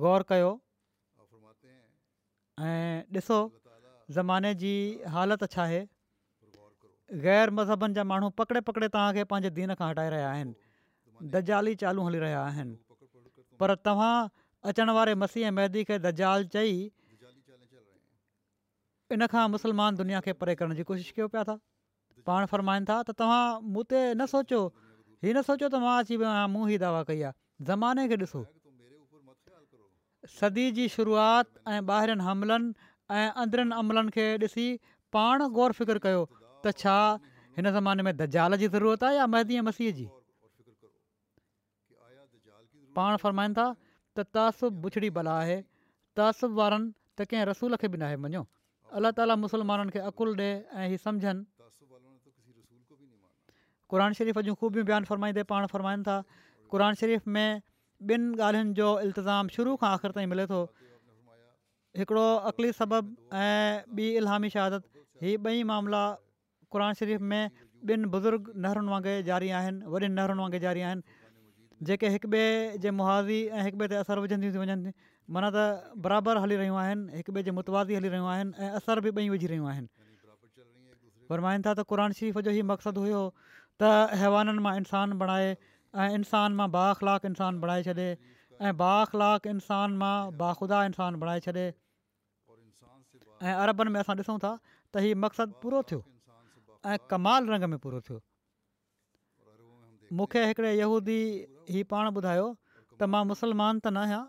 [0.04, 0.52] ग़ौर कयो
[2.68, 3.22] ऐं
[4.14, 4.74] ज़माने जी
[5.16, 5.82] हालति छा आहे
[7.24, 10.54] गैर मज़हबनि जा माण्हू पकिड़े पकिड़े तव्हांखे पंहिंजे दीन खां हटाए रहिया आहिनि
[11.34, 12.76] दजाली चालू हली रहिया आहिनि
[13.60, 14.14] पर तव्हां
[14.72, 16.72] अचण वारे मसीह मैदी खे दजाल चई
[19.16, 21.58] इनखां मुस्लमान दुनिया खे परे करण जी कोशिशि कयो पिया था
[22.30, 23.44] पाण फ़रमाइनि था त तव्हां
[23.74, 27.02] मूं ते न सोचियो हीउ न सोचियो त मां अची वियो आहियां मूं ही दावा
[27.12, 28.44] कई आहे ज़माने खे ॾिसो
[30.38, 32.88] सदी जी शुरूआति ऐं ॿाहिरिनि हमलनि
[33.18, 34.70] ऐं अंदरनि अमलनि खे
[35.56, 35.72] ग़ौर
[36.64, 36.96] त छा
[37.56, 40.06] हिन ज़माने में दाल जी ज़रूरत आहे या महदी मसीह जी
[42.98, 43.66] पाण फ़रमाइनि था
[44.18, 45.56] त तासुबु बुछड़ी भला आहे
[46.20, 46.88] तासुब वारनि
[47.18, 48.42] त कंहिं रसूल खे बि नाहे मञो
[49.00, 50.48] अला ताली मुसलमाननि खे अक़ुलु ॾे
[50.84, 51.46] ऐं हीअ समुझनि
[53.92, 56.16] क़रान शरीफ़ जूं ख़ूबियूं बयानु फ़रमाईंदे पाण फ़रमाइनि था
[56.72, 57.62] क़ुर शरीफ़ में
[58.06, 60.60] ॿिनि ॻाल्हियुनि जो अल्तिज़ाम शुरू खां आख़िरि ताईं मिले थो
[62.02, 63.66] हिकिड़ो अक़ली सबबु ऐं
[63.98, 64.84] ॿी इलहामी शहादत
[65.24, 66.02] हीअ ॿई मामिला
[66.74, 67.50] क़ुन शरीफ़ में
[67.90, 71.02] ॿिनि बुज़ुर्ग नहरुनि वांगुरु जारी आहिनि वॾियुनि नहरुनि वांगुरु जारी आहिनि
[71.88, 74.92] जेके हिकु ॿिए जे मुहाज़ी ऐं हिकु ॿिए ते असरु विझंदियूं थी वञनि
[75.36, 79.00] माना त बराबरि हली रहियूं आहिनि हिकु ॿिए जे मुतवाज़ी हली रहियूं आहिनि ऐं असर
[79.06, 79.88] बि ॿई विझी रहियूं आहिनि
[81.28, 83.20] फरमाइनि था त क़रान शरीफ़ जो ई मक़सदु हुयो
[83.82, 83.90] त
[84.22, 85.52] हैवाननि मां इंसानु बणाए
[86.06, 88.08] ऐं इंसानु मां बाख़लाकु इंसानु बणाए छॾे
[88.64, 91.66] ऐं बाख़लाक़ु इंसान मां बाख़ुदा इंसानु बणाए छॾे
[93.46, 94.52] ऐं अरबनि में असां था
[94.96, 96.02] त हीउ मक़सदु पूरो थियो
[96.92, 98.20] ऐं कमाल रंग में पूरो थियो
[100.18, 101.20] मूंखे हिकिड़े इहूदी
[101.74, 102.46] हीउ पाण ॿुधायो
[103.00, 104.24] त मां मुसलमान त न आहियां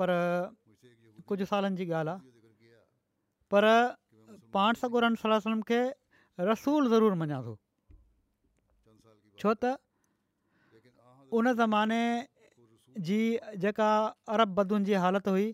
[0.00, 0.12] पर
[1.32, 2.82] कुझु सालनि जी ॻाल्हि आहे
[3.54, 3.66] पर
[4.56, 5.80] पाण सगुर सलम खे
[6.50, 7.54] रसूल ज़रूरु मञा थो
[9.42, 9.72] छो त
[11.38, 12.00] उन ज़माने
[13.10, 13.20] जी
[13.66, 13.90] जेका
[14.38, 15.46] अरब बदून जी हालति हुई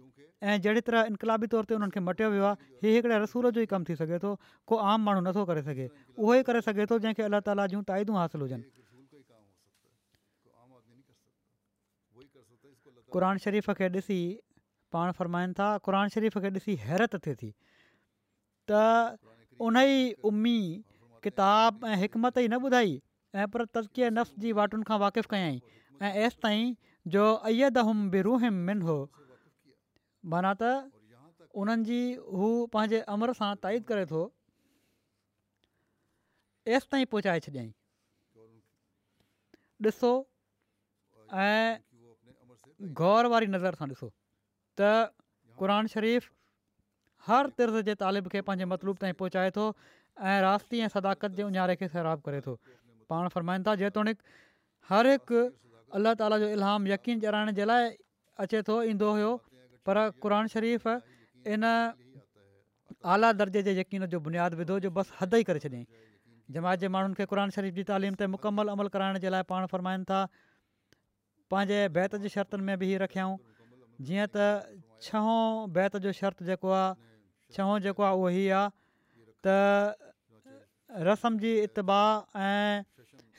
[0.43, 3.61] ऐं जहिड़ी तरह इनकलाबी तौर ते हुननि खे मटियो वियो आहे इहे हिकिड़े रसूल जो
[3.61, 4.35] ई कमु थी सघे थो
[4.71, 7.81] को आम माण्हू नथो करे सघे उहो ई करे सघे थो जंहिंखे अला ताला जूं
[7.91, 8.71] ताइदूं हासिल हुजनि
[13.17, 14.21] क़रान शरीफ़ खे ॾिसी
[14.95, 17.51] पाण फ़रमाइनि था क़ुर शरीफ़ खे ॾिसी हैरत थिए थी
[18.71, 18.81] त
[19.69, 20.59] उन ई उम्मी
[21.29, 23.01] किताब ऐं हिकमत ई न ॿुधाई
[23.35, 25.61] ऐं पर तज़िक नफ़्स जी वाटुनि खां वाक़िफ़ु कयई
[26.09, 26.75] ऐं एसि ताईं
[27.17, 28.99] जो अयदहम बि रूहम मिन हो
[30.27, 30.91] माना त
[31.55, 34.21] उन्हनि जी हू पंहिंजे अमर सां ताईद करे थो
[36.77, 37.71] एसि ताईं पहुचाए छॾियईं
[39.87, 40.13] ॾिसो
[41.45, 41.79] ऐं
[43.03, 44.09] गौर वारी नज़र सां ॾिसो
[44.81, 44.91] त
[45.63, 46.29] क़रान शरीफ़
[47.31, 49.71] हर तिरज़ जे तालिब खे पंहिंजे मतलबु ताईं पहुचाए थो
[50.21, 52.59] ऐं रास्ते ऐं सदाकत जे ऊंहारे खे ख़ैराबु करे थो
[53.13, 54.39] पाण था जेतोणीकि
[54.89, 55.41] हर हिकु
[55.97, 57.85] अल्ला ताला जो इल्हाम यकीन जाइण जे लाइ
[58.45, 59.31] अचे थो ईंदो हुयो
[59.89, 60.85] पर क़ान शरीफ़
[61.49, 61.65] इन
[63.15, 65.89] आला दर्जे जे यकीन जो बुनियादु विधो जो बसि हद ई करे छॾियईं
[66.57, 69.65] जमात जे माण्हुनि खे क़रान शरीफ़ जी तालीम ते मुकमलु अमल कराइण जे लाइ पाण
[69.75, 70.19] फ़रमाइनि था
[71.55, 73.39] पंहिंजे बैत जी शर्तुनि में बि इहे रखियाऊं
[74.09, 74.51] जीअं त
[75.09, 76.87] छहों बैत जो शर्त जेको आहे
[77.57, 82.01] छहों जेको आहे उहो ई आहे त रस्म जी इतबा
[82.45, 82.85] ऐं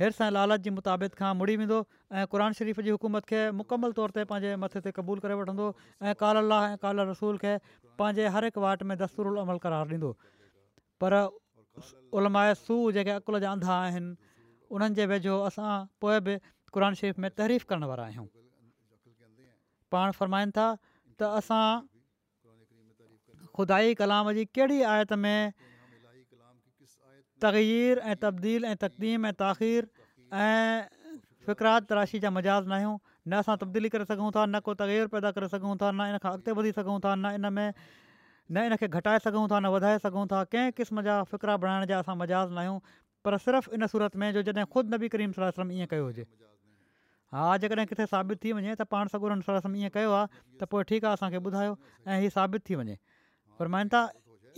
[0.01, 1.77] हिस ऐं लालच जे मुताबिक़ खां मुड़ी वेंदो
[2.17, 5.67] ऐं क़ुन शरीफ़ जी हुकूमत खे मुकमल तौर ते पंहिंजे मथे ते क़बूलु करे वठंदो
[6.07, 7.55] ऐं काला लाह ऐं काला रसूल खे
[8.01, 10.11] पंहिंजे हर हिकु वाट में दस्तरु अमल करार ॾींदो
[11.03, 11.17] पर
[12.21, 14.15] उलमाय सू जेके अकुल जा अंधा आहिनि
[14.77, 15.75] उन्हनि जे वेझो असां
[16.05, 16.39] पोइ बि
[16.71, 18.27] क़ुर शरीफ़ में तहरीफ़ करण वारा आहियूं
[19.95, 21.63] पाण फ़रमाइनि था त असां
[23.59, 25.35] खुदाई कलाम जी कहिड़ी आयत में
[27.43, 29.87] तगीर ऐं तब्दील ऐं तक़दीम ऐं ताख़ीर
[30.33, 30.83] ऐं
[31.45, 32.97] फ़िकरात त राशी जा मजाज़ न आहियूं
[33.29, 36.17] न असां तब्दीली करे सघूं था न को तगीर पैदा करे सघूं था न इन
[36.25, 37.69] खां अॻिते वधी सघूं था न इन में
[38.51, 41.85] न इन खे घटाए सघूं था न वधाए सघूं था कंहिं क़िस्म जा फ़िकरा बणाइण
[41.93, 42.79] जा असां मजाज़ न आहियूं
[43.25, 46.25] पर सिर्फ़ु इन सूरत में जो जॾहिं ख़ुदि नबी करीम सलम ईअं कयो हुजे
[47.37, 50.29] हा जेकॾहिं किथे साबित थी वञे त पाण सॻु उन ईअं कयो आहे
[50.61, 51.73] त पोइ ठीकु आहे असांखे ॿुधायो
[52.07, 52.95] ऐं हीअ साबित थी वञे
[53.59, 54.05] पर महिनता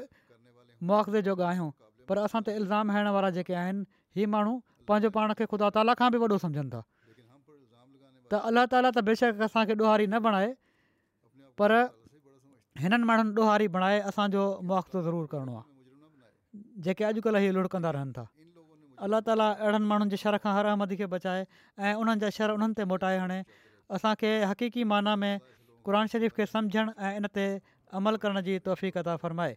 [0.91, 1.71] मुआवज़े जोगा आहियूं
[2.11, 3.89] पर असां ते इल्ज़ाम हणण वारा जेके आहिनि
[4.21, 4.59] हीउ माण्हू
[4.91, 6.43] पंहिंजो पाण खे ख़ुदा ताला खां बि वॾो
[6.77, 6.85] था
[8.31, 10.53] त अल्ला ताला त बेशक असांखे ॾोहारी न बणाए
[11.59, 11.73] पर
[12.83, 18.25] हिननि माण्हुनि ॾोहारी बणाए असांजो मुआवज़ो ज़रूरु करिणो आहे जेके अॼुकल्ह इहे लुड़कंदा रहनि था
[19.07, 21.45] अल्ला ताला अहिड़नि माण्हुनि जे शर खां हर अहमदी खे बचाए
[21.79, 23.41] ऐं उन्हनि जा शर उन्हनि ते मोटाए हणे
[23.97, 25.35] असांखे हक़ीक़ी माना में
[25.87, 27.47] क़ान शरीफ़ खे सम्झणु ऐं इन ते
[28.01, 29.55] अमल करण जी तौफ़ अदा फ़रमाए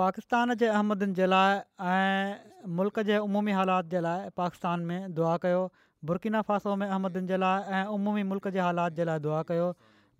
[0.00, 1.58] पाकिस्तान जे अहमदनि जे लाइ
[1.92, 5.64] ऐं मुल्क़ जे अमूमी हालात जे लाइ पाकिस्तान में दुआ कयो
[6.08, 9.66] बुर्किना फासो में अहमदनि जे लाइ ऐं उमूमी मुल्क जे हालात जे लाइ दुआ कयो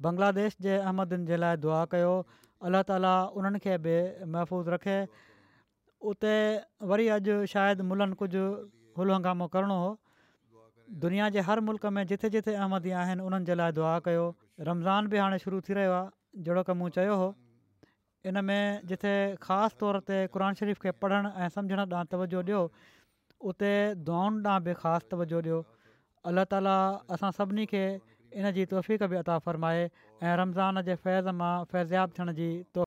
[0.07, 2.13] बंग्लादेश जे अहमदनि जे लाइ दुआ कयो
[2.71, 4.97] अलाह ताली उन्हनि खे बि महफ़ूज़ रखे
[6.13, 6.35] उते
[6.93, 8.45] वरी अॼु शायदि मुलनि कुझु
[9.01, 9.91] हुल हंगामो करिणो हो
[11.07, 14.25] दुनिया जे हर मुल्क में जिथे जिथे अहमदी आहिनि उन्हनि जे लाइ दुआ कयो
[14.73, 17.29] रमज़ान बि हाणे शुरू थी रहियो आहे जहिड़ो कमु चयो हो
[18.31, 19.13] इन में जिथे
[19.51, 22.61] ख़ासि तौर ते क़ुर शरीफ़ खे पढ़णु ऐं सम्झण ॾांहुं तवजो ॾियो
[23.51, 23.71] उते
[24.09, 25.59] दुआनि ॾांहुं बि ख़ासि तवजो ॾियो
[26.31, 26.75] अलाह ताला
[27.15, 27.81] असां सभिनी खे
[28.43, 32.87] इन जी तौफ़ बि अता फ़रमाए ऐं रमज़ान जे फैज़ मां फ़ैज़ियाबु थियण जी